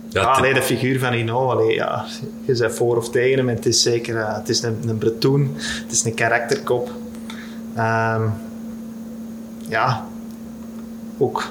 Ja, 0.08 0.20
Ja, 0.22 0.28
het- 0.28 0.38
allee, 0.38 0.54
de 0.54 0.62
figuur 0.62 0.98
van 0.98 1.12
Hino, 1.12 1.50
allee, 1.50 1.74
ja, 1.74 2.04
je 2.44 2.56
bent 2.58 2.74
voor 2.74 2.96
of 2.96 3.10
tegen 3.10 3.38
hem. 3.38 3.48
en 3.48 3.54
Het 3.54 3.66
is 3.66 3.82
zeker 3.82 4.16
eh, 4.16 4.34
het 4.34 4.48
is 4.48 4.62
een, 4.62 4.78
een 4.86 4.98
Bretoen, 4.98 5.54
het 5.58 5.92
is 5.92 6.04
een 6.04 6.14
karakterkop. 6.14 6.90
Ehm, 7.74 8.22
ja, 9.68 10.04
ook 11.18 11.44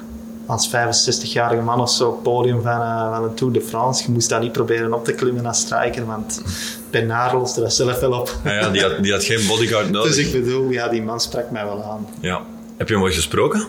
als 0.46 0.70
65-jarige 0.70 1.62
man 1.62 1.80
of 1.82 1.90
zo 1.90 2.08
op 2.08 2.14
het 2.14 2.24
podium 2.24 2.62
van, 2.62 2.82
eh, 2.82 3.14
van 3.16 3.24
een 3.24 3.34
Tour 3.34 3.54
de 3.54 3.62
France. 3.62 4.04
Je 4.06 4.12
moest 4.12 4.30
daar 4.30 4.40
niet 4.40 4.52
proberen 4.52 4.94
op 4.94 5.06
te 5.06 5.14
klimmen 5.14 5.46
als 5.46 5.60
striker, 5.60 6.06
want 6.06 6.42
Bernard 6.90 7.34
loste 7.34 7.62
dat 7.62 7.74
zelf 7.74 8.00
wel 8.00 8.12
op. 8.20 8.36
ja, 8.44 8.52
ja, 8.54 8.70
die, 8.70 8.82
had, 8.82 9.04
die 9.04 9.12
had 9.12 9.24
geen 9.24 9.48
bodyguard 9.48 9.90
nodig. 9.92 10.16
Dus 10.16 10.26
ik 10.26 10.32
bedoel, 10.44 10.70
ja, 10.70 10.88
die 10.88 11.02
man 11.04 11.20
sprak 11.20 11.52
mij 11.52 11.66
wel 11.66 11.84
aan. 11.84 12.08
ja. 12.20 12.42
Heb 12.78 12.88
je 12.90 12.94
hem 12.96 13.04
ooit 13.04 13.14
gesproken? 13.16 13.64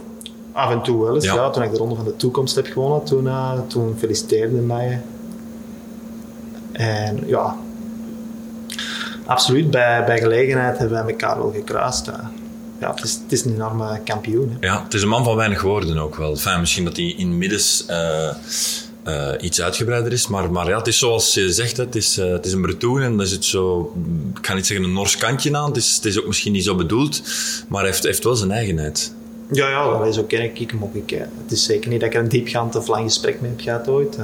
Af 0.52 0.71
en 0.71 0.82
toe 0.82 1.04
wel 1.04 1.14
eens, 1.14 1.25
Ja. 1.25 1.35
ja. 1.35 1.50
Toen 1.50 1.62
ik 1.62 1.71
de 1.71 1.76
Ronde 1.76 1.94
van 1.94 2.04
de 2.04 2.16
Toekomst 2.16 2.54
heb 2.54 2.66
gewonnen, 2.66 3.04
toen, 3.04 3.26
eh, 3.28 3.52
toen 3.66 3.94
feliciteerde 3.99 4.56
mij. 4.56 5.00
En 6.73 7.23
ja, 7.26 7.56
absoluut, 9.26 9.71
bij, 9.71 10.04
bij 10.04 10.18
gelegenheid 10.18 10.78
hebben 10.78 11.04
wij 11.04 11.12
elkaar 11.12 11.37
wel 11.38 11.52
gekruist. 11.54 12.09
eh. 12.09 12.14
Ja, 12.83 12.91
het 12.95 13.05
is, 13.05 13.12
het 13.12 13.33
is 13.33 13.45
een 13.45 13.55
enorme 13.55 14.01
kampioen. 14.05 14.57
Hè. 14.61 14.67
Ja, 14.67 14.83
het 14.85 14.95
is 14.95 15.03
een 15.03 15.09
man 15.09 15.25
van 15.25 15.37
weinig 15.37 15.62
woorden 15.62 15.99
ook 15.99 16.17
wel. 16.17 16.31
Enfin, 16.31 16.61
misschien 16.61 16.85
dat 16.85 16.97
hij 16.97 17.05
in 17.05 17.39
middens 17.39 17.87
eh, 17.87 18.29
eh, 19.03 19.33
iets 19.41 19.61
uitgebreider 19.61 20.12
is, 20.12 20.27
maar, 20.27 20.53
maar 20.53 20.69
ja, 20.69 20.79
het 20.79 20.87
is 20.87 20.99
zoals 20.99 21.35
je 21.35 21.53
zegt, 21.53 21.77
het 21.77 21.95
is, 21.95 22.19
eh, 22.19 22.31
het 22.31 22.47
is 22.47 22.53
een 22.53 22.62
Bretoen 22.62 23.01
en 23.01 23.17
daar 23.17 23.27
zit 23.27 23.45
zo, 23.45 23.93
ik 24.39 24.47
ga 24.47 24.55
niet 24.55 24.67
zeggen 24.67 24.87
een 24.87 24.93
Nors 24.93 25.17
kantje 25.17 25.57
aan, 25.57 25.69
het 25.69 25.77
is, 25.77 25.95
het 25.95 26.05
is 26.05 26.19
ook 26.19 26.27
misschien 26.27 26.53
niet 26.53 26.65
zo 26.65 26.75
bedoeld, 26.75 27.23
maar 27.69 27.81
hij 27.81 27.91
heeft, 27.91 28.03
heeft 28.03 28.25
wel 28.25 28.37
zijn 28.37 28.51
eigenheid. 28.51 29.15
Ja, 29.51 29.69
ja, 29.69 29.83
allee, 29.83 30.12
zo 30.12 30.23
ken 30.23 30.43
ik 30.43 30.71
hem 30.71 30.83
ook. 30.83 30.95
Ik, 30.95 31.11
het 31.43 31.53
is 31.53 31.65
zeker 31.65 31.91
niet 31.91 32.01
dat 32.01 32.09
ik 32.09 32.15
er 32.15 32.23
een 32.23 32.29
diepgaand 32.29 32.77
of 32.77 32.87
lang 32.87 33.05
gesprek 33.05 33.41
mee 33.41 33.51
heb 33.51 33.61
gehad 33.61 33.89
ooit. 33.89 34.19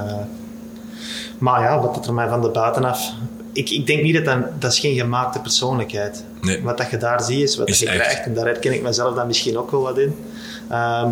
maar 1.39 1.63
ja, 1.63 1.81
wat 1.81 1.97
het 1.97 2.07
er 2.07 2.15
mij 2.15 2.29
van 2.29 2.43
de 2.43 2.51
buitenaf... 2.51 3.13
Ik, 3.59 3.71
ik 3.71 3.87
denk 3.87 4.03
niet 4.03 4.15
dat 4.15 4.25
dat... 4.25 4.61
Dat 4.61 4.73
is 4.73 4.79
geen 4.79 4.97
gemaakte 4.97 5.41
persoonlijkheid. 5.41 6.25
Nee. 6.41 6.63
Wat 6.63 6.79
dat 6.79 6.91
je 6.91 6.97
daar 6.97 7.23
ziet, 7.23 7.43
is 7.43 7.57
wat 7.57 7.69
Is 7.69 7.79
je 7.79 7.89
echt. 7.89 7.99
krijgt. 7.99 8.25
En 8.25 8.35
daar 8.35 8.45
herken 8.45 8.73
ik 8.73 8.83
mezelf 8.83 9.15
dan 9.15 9.27
misschien 9.27 9.59
ook 9.59 9.71
wel 9.71 9.81
wat 9.83 9.99
in. 9.99 10.15
Ehm 10.69 11.11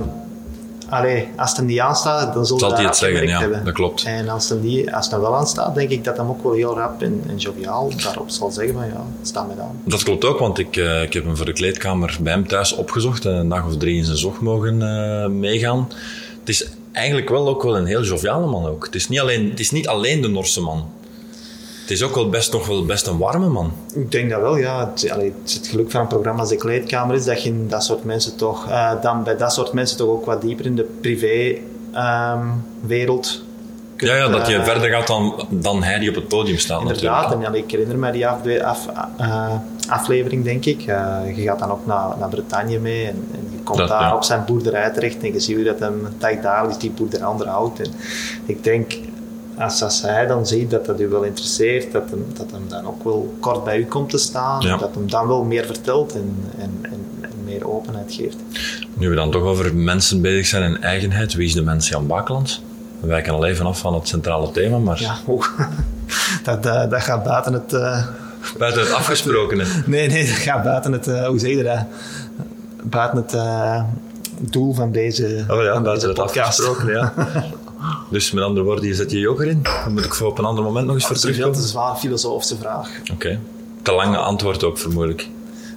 allee, 0.88 1.28
als 1.36 1.48
het 1.48 1.58
hem 1.58 1.66
niet 1.66 1.80
aanstaat, 1.80 2.34
dan 2.34 2.46
Zal 2.46 2.58
dat 2.58 2.72
hij 2.72 2.84
het 2.84 2.96
zeggen, 2.96 3.26
ja, 3.26 3.40
hebben. 3.40 3.64
dat 3.64 3.74
klopt. 3.74 4.04
En 4.04 4.28
als 4.28 4.48
het, 4.48 4.58
hem 4.58 4.68
niet, 4.68 4.92
als 4.92 5.04
het 5.04 5.14
hem 5.14 5.20
wel 5.20 5.36
aanstaat, 5.36 5.74
denk 5.74 5.90
ik 5.90 6.04
dat 6.04 6.16
hem 6.16 6.28
ook 6.28 6.42
wel 6.42 6.52
heel 6.52 6.74
rap 6.74 7.02
en, 7.02 7.22
en 7.28 7.36
joviaal 7.36 7.90
daarop 8.02 8.30
zal 8.30 8.50
zeggen 8.50 8.74
van 8.74 8.86
ja, 8.86 9.04
het 9.18 9.28
staat 9.28 9.46
me 9.48 9.62
aan. 9.62 9.80
Dat 9.84 10.02
klopt 10.02 10.24
ook, 10.24 10.38
want 10.38 10.58
ik, 10.58 10.76
eh, 10.76 11.02
ik 11.02 11.12
heb 11.12 11.24
hem 11.24 11.36
voor 11.36 11.46
de 11.46 11.52
kleedkamer 11.52 12.16
bij 12.20 12.32
hem 12.32 12.48
thuis 12.48 12.72
opgezocht 12.74 13.24
en 13.24 13.32
een 13.32 13.48
dag 13.48 13.66
of 13.66 13.76
drie 13.76 13.96
in 13.96 14.04
zijn 14.04 14.16
zog 14.16 14.40
mogen 14.40 14.82
eh, 14.82 15.28
meegaan. 15.28 15.88
Het 16.40 16.48
is 16.48 16.68
eigenlijk 16.92 17.28
wel 17.28 17.48
ook 17.48 17.62
wel 17.62 17.76
een 17.76 17.86
heel 17.86 18.02
joviale 18.02 18.46
man 18.46 18.66
ook. 18.66 18.84
Het 18.84 18.94
is 18.94 19.08
niet 19.08 19.20
alleen, 19.20 19.50
het 19.50 19.60
is 19.60 19.70
niet 19.70 19.88
alleen 19.88 20.20
de 20.20 20.28
Norse 20.28 20.60
man. 20.60 20.88
Het 21.86 21.94
is 21.94 22.02
ook 22.02 22.14
wel 22.14 22.28
best 22.28 22.52
nog 22.52 22.66
wel 22.66 22.84
best 22.84 23.06
een 23.06 23.18
warme 23.18 23.48
man. 23.48 23.72
Ik 23.94 24.10
denk 24.10 24.30
dat 24.30 24.40
wel, 24.40 24.56
ja. 24.56 24.90
Het, 24.90 25.10
allee, 25.10 25.32
het, 25.40 25.50
is 25.50 25.54
het 25.54 25.66
geluk 25.66 25.90
van 25.90 26.00
een 26.00 26.06
programma 26.06 26.40
als 26.40 26.48
de 26.48 26.56
kleedkamer 26.56 27.16
is 27.16 27.24
dat 27.24 27.42
je 27.42 27.48
in 27.48 27.68
dat 27.68 27.84
soort 27.84 28.04
mensen 28.04 28.36
toch, 28.36 28.68
eh, 28.68 28.92
dan 29.02 29.22
bij 29.22 29.36
dat 29.36 29.52
soort 29.52 29.72
mensen 29.72 29.96
toch 29.96 30.08
ook 30.08 30.24
wat 30.24 30.42
dieper 30.42 30.66
in 30.66 30.76
de 30.76 30.88
privé-wereld 31.00 33.44
ja, 33.96 34.14
ja, 34.14 34.28
dat 34.28 34.46
je 34.46 34.64
verder 34.64 34.90
gaat 34.90 35.06
dan, 35.06 35.46
dan 35.48 35.82
hij 35.82 35.98
die 35.98 36.08
op 36.08 36.14
het 36.14 36.28
podium 36.28 36.58
staat 36.58 36.80
Inderdaad, 36.80 37.32
en 37.32 37.40
ja, 37.40 37.52
ik 37.52 37.70
herinner 37.70 37.98
me 37.98 38.10
die 38.10 38.26
af, 38.26 38.38
af, 38.62 38.88
uh, 39.20 39.54
aflevering, 39.88 40.44
denk 40.44 40.64
ik. 40.64 40.86
Uh, 40.86 41.18
je 41.36 41.42
gaat 41.42 41.58
dan 41.58 41.70
ook 41.70 41.86
naar, 41.86 42.18
naar 42.18 42.28
Bretagne 42.28 42.78
mee 42.78 43.06
en, 43.06 43.28
en 43.32 43.48
je 43.50 43.58
komt 43.62 43.78
dat, 43.78 43.88
daar 43.88 44.00
ja. 44.00 44.14
op 44.14 44.24
zijn 44.24 44.44
boerderij 44.46 44.90
terecht 44.90 45.22
en 45.22 45.32
je 45.32 45.40
ziet 45.40 45.56
hoe 45.56 45.64
dat 45.64 45.78
hem 45.78 46.08
dagdagelijks 46.18 46.78
die 46.78 46.90
boerderij 46.90 47.26
onderhoudt. 47.26 47.80
En 47.80 47.92
ik 48.46 48.64
denk, 48.64 48.92
als, 49.58 49.82
als 49.82 50.02
hij 50.02 50.26
dan 50.26 50.46
ziet 50.46 50.70
dat 50.70 50.86
dat 50.86 51.00
u 51.00 51.08
wel 51.08 51.22
interesseert, 51.22 51.92
dat 51.92 52.10
hem, 52.10 52.26
dat 52.36 52.50
hem 52.50 52.68
dan 52.68 52.86
ook 52.86 53.04
wel 53.04 53.34
kort 53.40 53.64
bij 53.64 53.78
u 53.78 53.84
komt 53.84 54.10
te 54.10 54.18
staan, 54.18 54.60
ja. 54.60 54.76
dat 54.76 54.94
hem 54.94 55.10
dan 55.10 55.26
wel 55.26 55.44
meer 55.44 55.66
vertelt 55.66 56.14
en, 56.14 56.36
en, 56.58 56.78
en, 56.82 57.06
en, 57.20 57.30
meer 57.44 57.68
openheid 57.68 58.12
geeft. 58.14 58.36
Nu 58.94 59.08
we 59.08 59.14
dan 59.14 59.30
toch 59.30 59.42
over 59.42 59.74
mensen 59.74 60.20
bezig 60.20 60.46
zijn 60.46 60.62
en 60.62 60.82
eigenheid, 60.82 61.34
wie 61.34 61.46
is 61.46 61.54
de 61.54 61.62
mens 61.62 61.88
Jan 61.88 62.06
Bakeland? 62.06 62.62
We 63.00 63.06
wijken 63.06 63.32
al 63.32 63.46
even 63.46 63.66
af 63.66 63.78
van 63.78 63.94
het 63.94 64.08
centrale 64.08 64.50
thema, 64.50 64.78
maar... 64.78 65.00
Ja, 65.00 65.18
oh, 65.24 65.44
dat, 66.44 66.62
dat, 66.62 66.90
dat 66.90 67.02
gaat 67.02 67.24
buiten 67.24 67.52
het... 67.52 67.72
Uh, 67.72 68.06
buiten 68.58 68.80
het 68.80 68.92
afgesprokene? 68.92 69.64
nee, 69.86 70.08
nee, 70.08 70.26
dat 70.26 70.36
gaat 70.36 70.62
buiten 70.62 70.92
het... 70.92 71.06
Uh, 71.06 71.26
hoe 71.26 71.38
zeg 71.38 71.50
je 71.50 71.62
dat? 71.62 71.84
Buiten 72.82 73.16
het 73.16 73.34
uh, 73.34 73.82
doel 74.38 74.74
van 74.74 74.92
deze 74.92 75.44
Oh 75.48 75.62
ja, 75.62 75.72
van 75.72 75.82
buiten 75.82 76.08
het 76.08 76.18
afgesprokene, 76.18 76.92
ja. 76.92 77.12
dus 78.10 78.30
met 78.30 78.44
andere 78.44 78.66
woorden, 78.66 78.86
je 78.86 78.94
zet 78.94 79.10
je 79.10 79.18
yoga 79.18 79.44
in. 79.44 79.62
Dan 79.62 79.92
moet 79.92 80.04
ik 80.04 80.14
voor 80.14 80.26
op 80.26 80.38
een 80.38 80.44
ander 80.44 80.64
moment 80.64 80.86
nog 80.86 80.94
eens 80.94 81.06
voor 81.06 81.16
terugkomen. 81.16 81.48
Dat 81.48 81.58
is 81.58 81.62
een 81.62 81.70
zwaar 81.70 81.96
filosofische 81.96 82.56
vraag. 82.56 82.90
Oké. 83.00 83.12
Okay. 83.12 83.38
Te 83.82 83.92
lange 83.92 84.16
antwoord 84.16 84.64
ook, 84.64 84.78
vermoedelijk. 84.78 85.28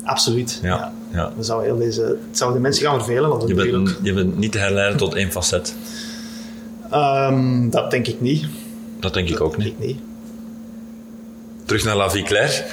Absoluut, 0.04 0.60
ja. 0.62 0.70
ja. 0.70 0.94
ja. 1.14 1.32
Dan 1.36 1.44
zou 1.44 1.64
heel 1.64 1.78
deze, 1.78 2.02
het 2.02 2.38
zou 2.38 2.54
de 2.54 2.60
mensen 2.60 2.86
gaan 2.86 3.04
vervelen. 3.04 3.42
Of 3.42 3.48
je, 3.48 3.54
bent, 3.54 3.98
je 4.02 4.14
bent 4.14 4.38
niet 4.38 4.52
te 4.52 4.58
herleiden 4.58 4.98
tot 4.98 5.14
één 5.16 5.32
facet. 5.32 5.76
Um, 6.94 7.70
dat 7.70 7.92
denk 7.92 8.08
ik 8.08 8.22
niet. 8.22 8.46
Dat 9.00 9.14
denk 9.14 9.30
ik 9.30 9.38
dat 9.38 9.42
ook 9.42 9.58
denk 9.58 9.64
niet. 9.64 9.80
Ik 9.80 9.88
niet. 9.88 10.00
Terug 11.66 11.84
naar 11.84 11.96
La 11.96 12.10
Vie 12.10 12.24
Claire. 12.24 12.66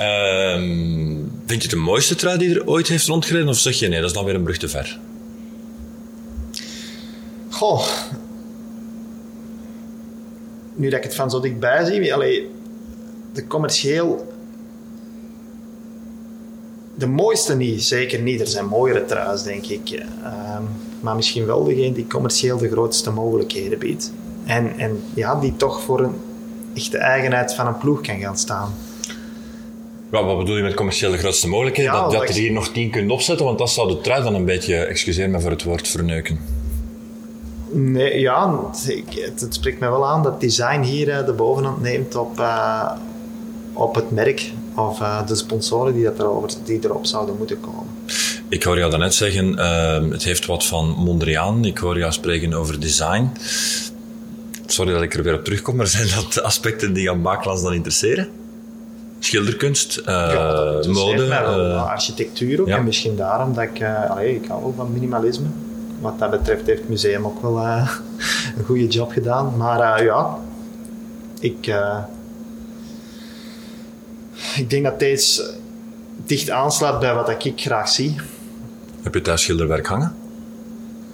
Um, 0.00 1.32
vind 1.46 1.62
je 1.62 1.68
het 1.68 1.70
de 1.70 1.76
mooiste 1.76 2.14
trui 2.14 2.38
die 2.38 2.54
er 2.54 2.66
ooit 2.66 2.88
heeft 2.88 3.06
rondgereden? 3.06 3.48
Of 3.48 3.58
zeg 3.58 3.78
je 3.78 3.88
nee, 3.88 4.00
dat 4.00 4.08
is 4.08 4.16
dan 4.16 4.24
weer 4.24 4.34
een 4.34 4.42
brug 4.42 4.58
te 4.58 4.68
ver? 4.68 4.98
Goh. 7.50 7.86
Nu 10.74 10.88
dat 10.88 10.98
ik 10.98 11.04
het 11.04 11.14
van 11.14 11.30
zo 11.30 11.40
dichtbij 11.40 11.84
zie, 11.84 12.14
allee, 12.14 12.50
de 13.32 13.46
commercieel. 13.46 14.32
De 16.94 17.06
mooiste 17.06 17.56
niet, 17.56 17.82
zeker 17.82 18.20
niet. 18.20 18.40
Er 18.40 18.46
zijn 18.46 18.66
mooiere 18.66 19.04
truis, 19.04 19.42
denk 19.42 19.66
ik. 19.66 19.90
Um, 19.90 20.68
maar 21.00 21.16
misschien 21.16 21.46
wel 21.46 21.64
degene 21.64 21.92
die 21.92 22.06
commercieel 22.06 22.58
de 22.58 22.70
grootste 22.70 23.10
mogelijkheden 23.10 23.78
biedt. 23.78 24.12
En, 24.44 24.78
en 24.78 25.02
ja, 25.14 25.34
die 25.34 25.56
toch 25.56 25.80
voor 25.80 26.00
een 26.00 26.14
echte 26.74 26.98
eigenheid 26.98 27.54
van 27.54 27.66
een 27.66 27.78
ploeg 27.78 28.00
kan 28.00 28.20
gaan 28.20 28.38
staan. 28.38 28.74
Ja, 30.10 30.24
wat 30.24 30.38
bedoel 30.38 30.56
je 30.56 30.62
met 30.62 30.74
commercieel 30.74 31.10
de 31.10 31.18
grootste 31.18 31.48
mogelijkheden? 31.48 31.92
Ja, 31.92 32.00
dat, 32.02 32.10
dat 32.10 32.20
dat 32.20 32.28
er 32.28 32.34
hier 32.34 32.52
nog 32.52 32.68
tien 32.68 32.90
kunt 32.90 33.10
opzetten, 33.10 33.46
want 33.46 33.58
dat 33.58 33.70
zou 33.70 33.88
de 33.88 34.00
trui 34.00 34.22
dan 34.22 34.34
een 34.34 34.44
beetje, 34.44 34.76
excuseer 34.76 35.30
me 35.30 35.40
voor 35.40 35.50
het 35.50 35.62
woord, 35.62 35.88
verneuken. 35.88 36.38
Nee, 37.72 38.20
ja, 38.20 38.70
het, 39.14 39.40
het 39.40 39.54
spreekt 39.54 39.80
mij 39.80 39.90
wel 39.90 40.06
aan 40.06 40.22
dat 40.22 40.40
design 40.40 40.80
hier 40.80 41.08
uh, 41.08 41.26
de 41.26 41.32
bovenhand 41.32 41.80
neemt 41.80 42.14
op, 42.14 42.38
uh, 42.38 42.90
op 43.72 43.94
het 43.94 44.10
merk 44.10 44.52
of 44.76 45.00
uh, 45.00 45.26
de 45.26 45.34
sponsoren 45.34 45.94
die, 45.94 46.04
dat 46.04 46.18
erover, 46.18 46.50
die 46.64 46.78
erop 46.82 47.06
zouden 47.06 47.36
moeten 47.36 47.60
komen. 47.60 47.92
Ik 48.48 48.62
hoor 48.62 48.78
jou 48.78 48.90
daarnet 48.90 49.14
zeggen, 49.14 49.48
uh, 49.48 50.10
het 50.12 50.24
heeft 50.24 50.46
wat 50.46 50.64
van 50.64 50.88
Mondriaan. 50.88 51.64
Ik 51.64 51.78
hoor 51.78 51.98
jou 51.98 52.12
spreken 52.12 52.54
over 52.54 52.80
design. 52.80 53.30
Sorry 54.66 54.92
dat 54.92 55.02
ik 55.02 55.14
er 55.14 55.22
weer 55.22 55.34
op 55.34 55.44
terugkom, 55.44 55.76
maar 55.76 55.86
zijn 55.96 56.08
dat 56.14 56.42
aspecten 56.42 56.92
die 56.92 57.10
aan 57.10 57.22
Baaklands 57.22 57.62
dan 57.62 57.72
interesseren? 57.72 58.28
Schilderkunst, 59.18 59.98
uh, 59.98 60.04
ja, 60.04 60.80
mode, 60.88 61.26
wel, 61.26 61.76
architectuur 61.76 62.60
ook. 62.60 62.66
ja. 62.66 62.76
En 62.76 62.84
misschien 62.84 63.16
daarom 63.16 63.54
dat 63.54 63.64
ik, 63.64 63.84
allee, 64.08 64.34
ik 64.34 64.46
hou 64.48 64.62
wel 64.62 64.74
van 64.76 64.92
minimalisme. 64.92 65.46
Wat 66.02 66.18
dat 66.18 66.30
betreft 66.30 66.66
heeft 66.66 66.78
het 66.80 66.88
museum 66.88 67.24
ook 67.26 67.42
wel 67.42 67.58
uh, 67.58 67.90
een 68.58 68.64
goede 68.64 68.86
job 68.86 69.12
gedaan. 69.12 69.56
Maar 69.56 69.98
uh, 70.00 70.04
ja, 70.04 70.36
ik, 71.40 71.66
uh, 71.66 71.98
ik 74.56 74.70
denk 74.70 74.84
dat 74.84 74.98
deze 74.98 75.50
dicht 76.26 76.50
aansluit 76.50 76.98
bij 77.00 77.14
wat 77.14 77.28
ik 77.28 77.52
graag 77.56 77.88
zie. 77.88 78.16
Heb 79.02 79.14
je 79.14 79.20
thuis 79.20 79.42
schilderwerk 79.42 79.86
hangen? 79.86 80.14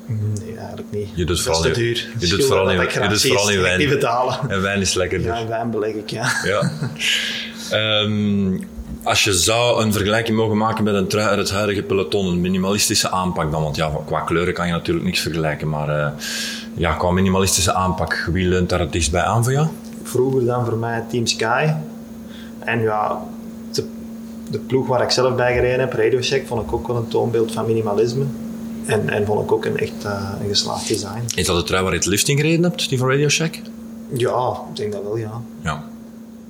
Nee, 0.07 0.57
eigenlijk 0.57 0.87
niet. 0.91 1.09
Je 1.15 1.25
doet 1.25 1.37
dat 1.37 1.41
vooral 1.41 1.65
is 1.67 1.73
te 1.73 1.81
duur. 1.81 2.09
je 2.19 2.27
doet 2.27 2.45
vooral 2.45 2.71
in- 2.71 2.81
je 2.81 3.09
doet 3.09 3.27
vooral 3.27 3.51
in 3.51 3.61
wijn. 3.61 3.79
niet 3.79 3.89
betalen. 3.89 4.39
En 4.49 4.63
wijn 4.63 4.81
is 4.81 4.95
lekkerder. 4.95 5.27
Ja, 5.27 5.39
in 5.39 5.49
wijn 5.49 5.71
beleg 5.71 5.95
ik, 5.95 6.11
ja. 6.11 6.33
Ja. 6.45 6.71
Ehm, 7.71 8.59
als 9.09 9.25
je 9.25 9.33
zou 9.33 9.83
een 9.83 9.93
vergelijking 9.93 10.37
mogen 10.37 10.57
maken 10.57 10.85
met 10.85 10.95
een 10.95 11.07
trui 11.07 11.29
uit 11.29 11.39
het 11.39 11.51
huidige 11.51 11.83
peloton, 11.83 12.27
een 12.27 12.41
minimalistische 12.41 13.11
aanpak 13.11 13.51
dan, 13.51 13.63
want 13.63 13.77
ja, 13.77 13.93
qua 14.05 14.21
kleuren 14.21 14.55
kan 14.55 14.67
je 14.67 14.73
natuurlijk 14.73 15.07
niks 15.07 15.21
vergelijken, 15.21 15.69
maar 15.69 15.89
eh, 15.89 16.13
ja, 16.75 16.93
qua 16.93 17.11
minimalistische 17.11 17.75
aanpak, 17.75 18.29
wie 18.33 18.49
leunt 18.49 18.69
daar 18.69 18.81
het 18.81 18.93
dichtst 18.93 19.11
bij 19.11 19.23
aan 19.23 19.45
voor 19.45 19.53
jou? 19.53 19.67
Vroeger 20.03 20.45
dan 20.45 20.65
voor 20.65 20.77
mij 20.77 21.05
Team 21.09 21.27
Sky. 21.27 21.73
En 22.59 22.81
ja, 22.81 23.23
de, 23.73 23.85
de 24.51 24.59
ploeg 24.59 24.87
waar 24.87 25.03
ik 25.03 25.11
zelf 25.11 25.35
bij 25.35 25.55
gereden 25.55 25.81
heb, 25.81 25.93
Radio 25.93 26.23
Shack, 26.23 26.47
vond 26.47 26.63
ik 26.63 26.73
ook 26.73 26.87
wel 26.87 26.97
een 26.97 27.09
toonbeeld 27.09 27.53
van 27.53 27.67
minimalisme. 27.67 28.25
En, 28.87 29.09
en 29.09 29.27
vond 29.27 29.43
ik 29.43 29.53
ook 29.53 29.65
een 29.65 29.79
echt 29.79 30.05
uh, 30.05 30.31
een 30.41 30.49
geslaagd 30.49 30.89
design. 30.89 31.23
Is 31.35 31.47
dat 31.47 31.57
de 31.57 31.63
trui 31.63 31.83
waar 31.83 31.93
je 31.93 31.99
het 31.99 32.07
lift 32.07 32.29
in 32.29 32.37
gereden 32.37 32.63
hebt, 32.63 32.89
die 32.89 32.99
van 32.99 33.09
Radio 33.09 33.29
Shack? 33.29 33.61
Ja, 34.13 34.53
ik 34.71 34.77
denk 34.77 34.93
dat 34.93 35.03
wel, 35.03 35.17
ja. 35.17 35.43
Ja. 35.63 35.88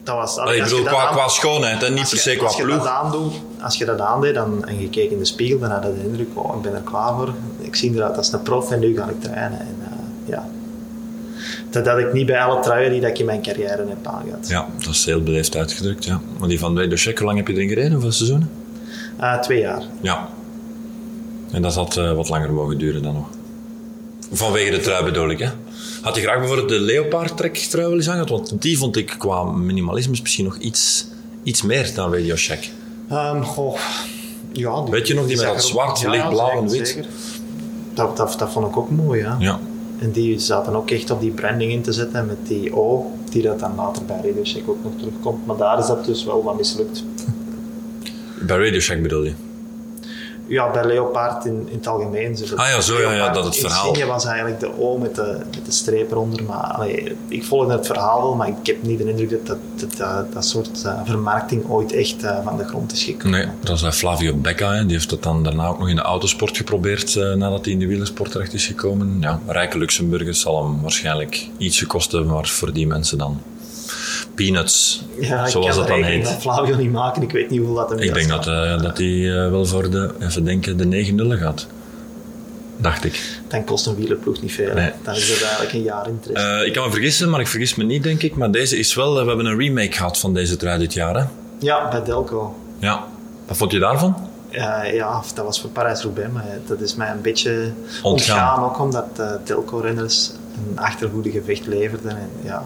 Dat 0.09 0.17
was, 0.17 0.37
Allee, 0.37 0.57
ik 0.57 0.63
bedoel, 0.63 0.85
dat 0.85 0.93
qua, 0.93 1.07
aan- 1.07 1.13
qua 1.15 1.29
schoonheid 1.29 1.83
en 1.83 1.91
niet 1.93 2.01
als 2.01 2.11
per 2.11 2.19
se 2.19 2.37
qua 2.37 2.47
als 2.47 2.57
je. 2.57 2.67
Dat 2.67 2.87
aandoet, 2.87 3.33
als 3.61 3.77
je 3.77 3.85
dat 3.85 4.01
aandeed 4.01 4.35
dan, 4.35 4.65
en 4.67 4.81
je 4.81 4.89
keek 4.89 5.11
in 5.11 5.19
de 5.19 5.25
spiegel, 5.25 5.59
dan 5.59 5.71
had 5.71 5.83
je 5.83 5.95
de 5.95 6.09
indruk, 6.09 6.29
oh, 6.35 6.57
ik 6.57 6.63
ben 6.63 6.75
er 6.75 6.81
klaar 6.81 7.15
voor. 7.15 7.33
Ik 7.59 7.77
zie 7.77 7.95
eruit 7.95 8.17
als 8.17 8.33
een 8.33 8.43
prof 8.43 8.71
en 8.71 8.81
nu 8.81 8.97
ga 8.97 9.09
ik 9.09 9.21
trainen. 9.23 9.61
En, 9.61 9.77
uh, 9.81 10.29
ja. 10.29 10.49
Dat 11.71 11.87
had 11.87 11.99
ik 11.99 12.13
niet 12.13 12.27
bij 12.27 12.41
alle 12.41 12.61
truien 12.61 12.91
die 12.91 13.01
dat 13.01 13.11
ik 13.11 13.19
in 13.19 13.25
mijn 13.25 13.43
carrière 13.43 13.85
heb 13.89 14.07
aangehad. 14.07 14.49
Ja, 14.49 14.67
dat 14.79 14.95
is 14.95 15.05
heel 15.05 15.23
beleefd 15.23 15.57
uitgedrukt, 15.57 16.05
ja. 16.05 16.21
Maar 16.39 16.49
die 16.49 16.59
van 16.59 16.97
Shack, 16.97 17.19
hoe 17.19 17.27
lang 17.27 17.39
heb 17.39 17.49
je 17.49 17.55
erin 17.55 17.69
gereden? 17.69 17.93
Hoeveel 17.93 18.13
seizoenen? 18.13 18.51
Uh, 19.21 19.39
twee 19.41 19.61
jaar. 19.61 19.83
Ja. 20.01 20.29
En 21.53 21.63
dat 21.63 21.75
had 21.75 21.97
uh, 21.97 22.13
wat 22.13 22.29
langer 22.29 22.53
mogen 22.53 22.79
duren 22.79 23.03
dan 23.03 23.15
nog. 23.15 23.27
Vanwege 24.33 24.71
de 24.71 24.81
trui 24.81 25.05
bedoel 25.05 25.31
ik, 25.31 25.39
hè. 25.39 25.49
Had 26.03 26.15
je 26.17 26.21
graag 26.23 26.39
bijvoorbeeld 26.39 26.69
de 26.69 26.79
Leopard 26.81 27.37
trek 27.37 27.55
trui 27.57 27.87
wel 27.89 27.97
eens? 27.97 28.07
Want 28.31 28.63
die 28.63 28.79
vond 28.79 28.97
ik 28.97 29.15
qua 29.19 29.43
minimalisme 29.43 30.11
misschien 30.21 30.45
nog 30.45 30.57
iets, 30.59 31.07
iets 31.43 31.63
meer 31.63 31.91
dan 31.95 32.13
Radio 32.13 32.37
Shack. 32.37 32.59
Um, 33.13 33.45
goh, 33.45 33.79
ja, 34.53 34.83
die- 34.83 34.91
Weet 34.91 35.07
je 35.07 35.15
nog, 35.15 35.27
die 35.27 35.37
met 35.37 35.47
dat 35.47 35.65
zwart, 35.65 36.01
ja, 36.01 36.11
lichtblauw 36.11 36.51
en 36.63 36.69
wit? 36.69 36.89
zeker. 36.89 37.07
Dat, 37.95 38.17
dat, 38.17 38.35
dat 38.39 38.51
vond 38.53 38.67
ik 38.67 38.77
ook 38.77 38.91
mooi, 38.91 39.21
ja. 39.21 39.37
Ja. 39.39 39.59
En 39.99 40.11
die 40.11 40.39
zaten 40.39 40.75
ook 40.75 40.91
echt 40.91 41.11
op 41.11 41.21
die 41.21 41.31
branding 41.31 41.73
in 41.73 41.83
te 41.83 41.93
zetten 41.93 42.27
met 42.27 42.37
die 42.47 42.77
O, 42.77 43.13
die 43.31 43.43
dat 43.43 43.61
dan 43.61 43.75
later 43.77 44.05
bij 44.05 44.17
Radio 44.17 44.45
Shack 44.45 44.69
ook 44.69 44.83
nog 44.85 44.93
terugkomt. 44.99 45.47
Maar 45.47 45.57
daar 45.57 45.79
is 45.79 45.87
dat 45.87 46.05
dus 46.05 46.25
wel 46.25 46.43
wat 46.43 46.57
mislukt. 46.57 47.05
Bij 48.41 48.57
Radio 48.65 48.81
Shack 48.81 49.03
bedoel 49.03 49.25
je? 49.25 49.33
Ja, 50.49 50.71
bij 50.71 50.85
Leopard 50.85 51.45
in, 51.45 51.67
in 51.71 51.77
het 51.77 51.87
algemeen. 51.87 52.37
Zo 52.37 52.57
Ah 52.57 52.69
ja, 52.69 52.81
zo, 52.81 53.01
ja, 53.01 53.13
ja, 53.13 53.29
dat 53.29 53.45
het 53.45 53.57
verhaal. 53.57 53.89
Insigne 53.89 54.11
was 54.11 54.25
eigenlijk 54.25 54.61
de 54.61 54.79
O 54.79 54.99
met 54.99 55.15
de, 55.15 55.39
met 55.55 55.65
de 55.65 55.73
streep 55.73 56.11
eronder. 56.11 56.43
Maar 56.45 56.57
allee, 56.57 57.17
ik 57.29 57.45
volgde 57.45 57.73
het 57.73 57.87
verhaal 57.87 58.23
wel, 58.23 58.35
maar 58.35 58.49
ik 58.49 58.55
heb 58.63 58.83
niet 58.83 58.99
de 58.99 59.09
indruk 59.09 59.31
dat 59.31 59.47
dat, 59.47 59.59
dat, 59.77 59.97
dat, 59.97 60.33
dat 60.33 60.45
soort 60.45 60.83
uh, 60.87 61.01
vermarkting 61.05 61.69
ooit 61.69 61.93
echt 61.93 62.23
uh, 62.23 62.45
van 62.45 62.57
de 62.57 62.65
grond 62.65 62.93
is 62.93 63.05
gekomen. 63.05 63.39
Nee, 63.39 63.49
dat 63.61 63.81
was 63.81 63.97
Flavio 63.97 64.35
Becca. 64.35 64.73
Hè. 64.73 64.83
Die 64.87 64.97
heeft 64.97 65.11
het 65.11 65.23
dan 65.23 65.45
daarna 65.45 65.67
ook 65.67 65.79
nog 65.79 65.89
in 65.89 65.97
de 65.97 66.03
autosport 66.03 66.57
geprobeerd 66.57 67.15
nadat 67.15 67.65
hij 67.65 67.73
in 67.73 67.79
de 67.79 67.87
wielersport 67.87 68.31
terecht 68.31 68.53
is 68.53 68.67
gekomen. 68.67 69.17
Ja, 69.21 69.41
rijke 69.47 69.79
Luxemburgers 69.79 70.41
zal 70.41 70.65
hem 70.65 70.83
waarschijnlijk 70.83 71.49
iets 71.57 71.79
gekost 71.79 72.13
hebben, 72.13 72.31
maar 72.31 72.47
voor 72.47 72.73
die 72.73 72.87
mensen 72.87 73.19
dan 73.19 73.41
peanuts, 74.39 75.05
ja, 75.21 75.45
ik 75.45 75.51
zoals 75.51 75.77
dat 75.77 75.89
dan 75.89 76.03
heet. 76.03 76.37
Flavio 76.41 76.77
niet 76.77 76.93
maken, 76.93 77.23
ik 77.23 77.31
weet 77.31 77.51
niet 77.51 77.61
hoe 77.61 77.75
dat 77.75 77.91
hem 77.91 77.99
Ik 77.99 78.15
denk 78.15 78.29
dat, 78.29 78.47
uh, 78.47 78.83
dat 78.83 78.99
hij 78.99 79.07
uh, 79.07 79.51
wel 79.51 79.67
voor 79.67 79.91
de, 79.91 80.11
even 80.21 80.45
denken, 80.45 80.77
de 80.77 80.85
9 80.85 81.15
nullen 81.15 81.39
gaat. 81.39 81.67
Dacht 82.77 83.05
ik. 83.05 83.41
Dan 83.49 83.65
kost 83.65 83.87
een 83.87 83.97
wielerploeg 83.97 84.43
niet 84.43 84.53
veel. 84.53 84.75
Nee. 84.75 84.91
Dan 85.03 85.15
is 85.15 85.29
het 85.29 85.43
eigenlijk 85.43 85.73
een 85.73 85.83
jaar 85.83 86.09
interesse. 86.09 86.59
Uh, 86.61 86.67
ik 86.67 86.73
kan 86.73 86.85
me 86.85 86.91
vergissen, 86.91 87.31
maar 87.31 87.41
ik 87.41 87.47
vergis 87.47 87.75
me 87.75 87.85
niet, 87.85 88.03
denk 88.03 88.23
ik. 88.23 88.37
Maar 88.37 88.51
deze 88.51 88.79
is 88.79 88.95
wel, 88.95 89.13
we 89.13 89.27
hebben 89.27 89.47
een 89.47 89.59
remake 89.59 89.93
gehad 89.93 90.19
van 90.19 90.35
deze 90.35 90.57
trui 90.57 90.79
dit 90.79 90.93
jaar. 90.93 91.17
Hè? 91.17 91.25
Ja, 91.59 91.89
bij 91.89 92.05
Delco. 92.05 92.57
Ja. 92.79 93.05
Wat 93.47 93.57
vond 93.57 93.73
je 93.73 93.79
daarvan? 93.79 94.17
Uh, 94.51 94.95
ja, 94.95 95.23
dat 95.35 95.45
was 95.45 95.61
voor 95.61 95.71
Parijs-Roubaix, 95.71 96.33
maar 96.33 96.45
dat 96.67 96.81
is 96.81 96.95
mij 96.95 97.11
een 97.11 97.23
beetje 97.23 97.73
Ontgaan. 98.03 98.39
ontgaan, 98.39 98.65
ook 98.65 98.81
omdat 98.81 99.07
uh, 99.21 99.31
Delco-renners 99.45 100.31
een 100.69 100.79
achterhoede 100.79 101.31
gevecht 101.31 101.67
leverden. 101.67 102.11
En, 102.11 102.31
ja, 102.43 102.63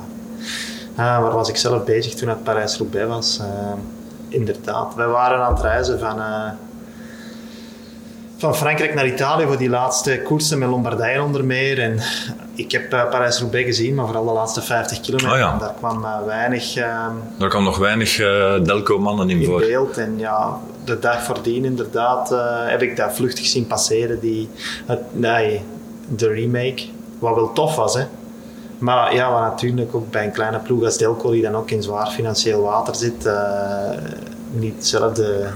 waar 0.94 1.32
was 1.32 1.48
ik 1.48 1.56
zelf 1.56 1.84
bezig 1.84 2.14
toen 2.14 2.28
het 2.28 2.42
Parijs-Roubaix 2.42 3.08
was? 3.08 3.40
inderdaad, 4.28 4.94
wij 4.94 5.06
waren 5.06 5.44
aan 5.44 5.52
het 5.52 5.62
reizen 5.62 5.98
van 5.98 6.18
van 8.42 8.56
Frankrijk 8.56 8.94
naar 8.94 9.06
Italië 9.06 9.46
voor 9.46 9.56
die 9.58 9.68
laatste 9.68 10.20
koersen 10.24 10.58
met 10.58 10.68
Lombardije 10.68 11.22
onder 11.22 11.44
meer. 11.44 11.80
En 11.80 12.00
ik 12.54 12.72
heb 12.72 12.92
uh, 12.92 13.10
Parijs-Roubaix 13.10 13.66
gezien, 13.66 13.94
maar 13.94 14.04
vooral 14.04 14.24
de 14.24 14.32
laatste 14.32 14.62
50 14.62 15.00
kilometer. 15.00 15.32
Oh 15.32 15.38
ja. 15.38 15.58
Daar 15.58 15.74
kwam 15.78 16.04
uh, 16.04 16.16
weinig... 16.26 16.76
Uh, 16.76 17.06
daar 17.38 17.48
kwam 17.48 17.64
nog 17.64 17.78
weinig 17.78 18.16
Delco-mannen 18.62 19.30
in, 19.30 19.40
in 19.40 19.46
voor. 19.46 19.60
beeld. 19.60 19.98
En 19.98 20.18
ja, 20.18 20.58
de 20.84 20.98
dag 20.98 21.22
voordien 21.22 21.64
inderdaad 21.64 22.34
heb 22.66 22.82
ik 22.82 22.96
dat 22.96 23.14
vluchtig 23.14 23.46
zien 23.46 23.66
passeren. 23.66 24.20
Die, 24.20 24.48
nee, 25.12 25.62
de 26.08 26.28
remake. 26.28 26.82
Wat 27.18 27.34
wel 27.34 27.52
tof 27.52 27.76
was, 27.76 27.94
hè. 27.94 28.04
Maar 28.82 29.14
ja, 29.14 29.32
wat 29.32 29.40
natuurlijk 29.40 29.94
ook 29.94 30.10
bij 30.10 30.24
een 30.24 30.32
kleine 30.32 30.58
ploeg 30.58 30.84
als 30.84 30.96
Delco, 30.96 31.30
die 31.30 31.42
dan 31.42 31.54
ook 31.54 31.70
in 31.70 31.82
zwaar 31.82 32.06
financieel 32.10 32.62
water 32.62 32.94
zit, 32.94 33.30
niet 34.52 34.74
hetzelfde 34.74 35.50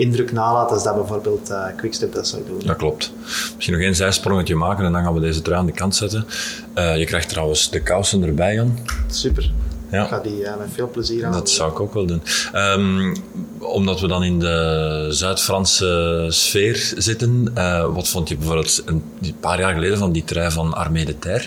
indruk 0.00 0.32
nalaat 0.32 0.70
als 0.70 0.84
dat 0.84 0.94
bijvoorbeeld 0.94 1.50
uh, 1.50 1.64
Quickstep 1.76 2.12
dat 2.12 2.28
zou 2.28 2.42
doen. 2.46 2.60
Dat 2.64 2.76
klopt. 2.76 3.12
Misschien 3.54 3.74
nog 3.74 3.82
één 3.82 3.94
zijsprongetje 3.94 4.54
maken 4.54 4.84
en 4.84 4.92
dan 4.92 5.02
gaan 5.02 5.14
we 5.14 5.20
deze 5.20 5.42
trui 5.42 5.58
aan 5.58 5.66
de 5.66 5.72
kant 5.72 5.96
zetten. 5.96 6.26
Uh, 6.74 6.96
je 6.96 7.04
krijgt 7.04 7.28
trouwens 7.28 7.70
de 7.70 7.80
kousen 7.80 8.22
erbij, 8.22 8.54
Jan. 8.54 8.78
Super. 9.10 9.52
Ja. 9.90 10.02
Ik 10.02 10.08
ga 10.08 10.18
die 10.18 10.40
uh, 10.40 10.56
met 10.56 10.68
veel 10.72 10.90
plezier 10.90 11.26
aan. 11.26 11.32
Dat 11.32 11.50
zou 11.50 11.70
ik 11.70 11.80
ook 11.80 11.94
wel 11.94 12.06
doen. 12.06 12.22
Um, 12.54 13.14
omdat 13.58 14.00
we 14.00 14.06
dan 14.06 14.22
in 14.22 14.38
de 14.38 15.06
Zuid-Franse 15.10 16.26
sfeer 16.28 16.92
zitten, 16.96 17.52
wat 17.92 18.08
vond 18.08 18.28
je 18.28 18.36
bijvoorbeeld 18.36 18.82
een, 18.86 19.02
een, 19.22 19.36
paar 19.40 19.60
jaar 19.60 19.74
geleden 19.74 19.98
van 19.98 20.12
die 20.12 20.24
trui 20.24 20.50
van 20.50 20.74
Armée 20.74 21.04
de 21.04 21.18
Terre? 21.18 21.44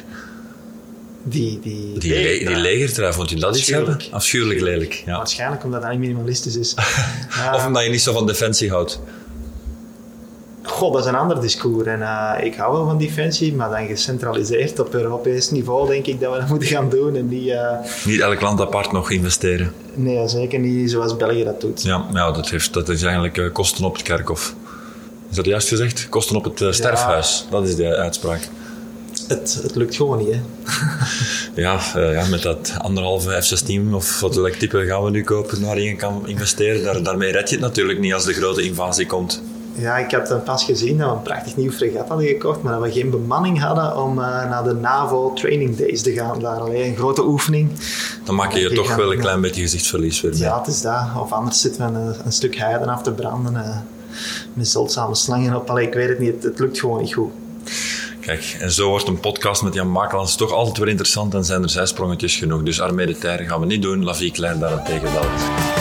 Die, 1.25 1.59
die, 1.59 1.97
die, 1.99 2.13
le 2.13 2.45
die 2.45 2.55
legertrui, 2.55 3.13
vond 3.13 3.29
je 3.29 3.35
dat 3.35 3.57
iets 3.57 3.69
hebben? 3.69 3.99
Afschuwelijk 4.11 4.61
lelijk. 4.61 5.03
Ja. 5.05 5.17
Waarschijnlijk 5.17 5.63
omdat 5.63 5.83
hij 5.83 5.97
minimalistisch 5.97 6.55
is. 6.55 6.73
of 7.55 7.65
omdat 7.65 7.83
je 7.83 7.89
niet 7.89 8.01
zo 8.01 8.13
van 8.13 8.27
defensie 8.27 8.69
houdt. 8.69 8.99
God, 10.63 10.93
dat 10.93 11.01
is 11.01 11.07
een 11.07 11.15
ander 11.15 11.41
discours. 11.41 11.87
En 11.87 11.99
uh, 11.99 12.33
ik 12.41 12.55
hou 12.55 12.73
wel 12.73 12.85
van 12.85 12.97
defensie, 12.97 13.55
maar 13.55 13.69
dan 13.69 13.87
gecentraliseerd 13.87 14.79
op 14.79 14.93
Europees 14.93 15.51
niveau 15.51 15.87
denk 15.87 16.05
ik 16.05 16.19
dat 16.19 16.33
we 16.33 16.39
dat 16.39 16.49
moeten 16.49 16.67
gaan 16.67 16.89
doen. 16.89 17.15
En 17.15 17.27
die, 17.27 17.51
uh... 17.51 17.71
Niet 18.05 18.19
elk 18.19 18.41
land 18.41 18.61
apart 18.61 18.91
nog 18.91 19.11
investeren. 19.11 19.73
Nee, 19.93 20.27
zeker 20.27 20.59
niet 20.59 20.91
zoals 20.91 21.17
België 21.17 21.43
dat 21.43 21.61
doet. 21.61 21.83
Ja, 21.83 22.05
ja 22.13 22.31
dat, 22.31 22.49
heeft, 22.49 22.73
dat 22.73 22.89
is 22.89 23.01
eigenlijk 23.01 23.37
uh, 23.37 23.51
kosten 23.51 23.85
op 23.85 23.93
het 23.93 24.01
kerkhof. 24.01 24.55
Is 25.29 25.35
dat 25.35 25.45
juist 25.45 25.67
gezegd? 25.67 26.09
Kosten 26.09 26.35
op 26.35 26.43
het 26.43 26.75
sterfhuis. 26.75 27.45
Ja. 27.45 27.51
Dat 27.51 27.67
is 27.67 27.75
de 27.75 27.95
uitspraak. 27.95 28.49
Het, 29.27 29.59
het, 29.63 29.75
lukt 29.75 29.95
gewoon 29.95 30.17
niet, 30.17 30.33
hè? 30.33 30.41
ja, 31.61 31.79
uh, 31.95 32.13
ja, 32.13 32.25
met 32.25 32.41
dat 32.41 32.73
anderhalve 32.77 33.41
F-16 33.41 33.93
of 33.93 34.19
wat 34.19 34.59
type 34.59 34.85
gaan 34.85 35.03
we 35.03 35.09
nu 35.09 35.23
kopen 35.23 35.61
waarin 35.61 35.83
je 35.83 35.95
kan 35.95 36.27
investeren, 36.27 36.83
daar, 36.83 37.03
daarmee 37.03 37.31
red 37.31 37.49
je 37.49 37.55
het 37.55 37.65
natuurlijk 37.65 37.99
niet 37.99 38.13
als 38.13 38.25
de 38.25 38.33
grote 38.33 38.63
invasie 38.63 39.05
komt. 39.05 39.41
Ja, 39.75 39.97
ik 39.97 40.11
heb 40.11 40.27
dan 40.27 40.43
pas 40.43 40.63
gezien 40.63 40.97
dat 40.97 41.09
we 41.09 41.15
een 41.15 41.21
prachtig 41.21 41.55
nieuw 41.55 41.71
fregat 41.71 42.07
hadden 42.07 42.27
gekocht, 42.27 42.61
maar 42.61 42.73
dat 42.73 42.81
we 42.81 42.91
geen 42.91 43.09
bemanning 43.09 43.59
hadden 43.59 43.97
om 43.97 44.19
uh, 44.19 44.25
naar 44.25 44.63
de 44.63 44.73
NAVO 44.73 45.33
Training 45.33 45.77
Days 45.77 46.01
te 46.01 46.11
gaan. 46.11 46.39
Daar 46.39 46.59
alleen 46.59 46.85
een 46.85 46.95
grote 46.95 47.25
oefening. 47.25 47.71
Dan 48.23 48.35
maak 48.35 48.53
je 48.53 48.59
je 48.59 48.73
toch 48.73 48.95
wel 48.95 49.13
een 49.13 49.19
klein 49.19 49.41
beetje 49.41 49.61
gezichtsverlies 49.61 50.21
weer 50.21 50.35
Ja, 50.35 50.57
het 50.57 50.67
is 50.67 50.81
dat. 50.81 51.01
Of 51.19 51.31
anders 51.31 51.61
zitten 51.61 51.93
we 51.93 51.99
een, 51.99 52.15
een 52.25 52.31
stuk 52.31 52.55
heiden 52.55 52.87
af 52.87 53.01
te 53.01 53.11
branden 53.11 53.53
uh, 53.53 53.77
met 54.53 54.67
zeldzame 54.67 55.15
slangen 55.15 55.55
op. 55.55 55.69
Allee, 55.69 55.87
ik 55.87 55.93
weet 55.93 56.09
het 56.09 56.19
niet, 56.19 56.33
het, 56.33 56.43
het 56.43 56.59
lukt 56.59 56.79
gewoon 56.79 57.01
niet 57.01 57.13
goed. 57.13 57.31
Kijk, 58.25 58.57
en 58.59 58.71
zo 58.71 58.89
wordt 58.89 59.07
een 59.07 59.19
podcast 59.19 59.61
met 59.61 59.73
Jan 59.73 59.91
Makelans 59.91 60.35
toch 60.35 60.51
altijd 60.51 60.77
weer 60.77 60.87
interessant 60.87 61.33
en 61.33 61.45
zijn 61.45 61.63
er 61.63 61.69
zijsprongetjes 61.69 62.35
genoeg. 62.35 62.63
Dus 62.63 62.81
Armée 62.81 63.05
de 63.05 63.17
Terre 63.17 63.45
gaan 63.45 63.59
we 63.59 63.65
niet 63.65 63.81
doen, 63.81 64.03
La 64.03 64.15
Vie 64.15 64.31
Claire 64.31 64.59
daarentegen 64.59 65.13
wel. 65.13 65.72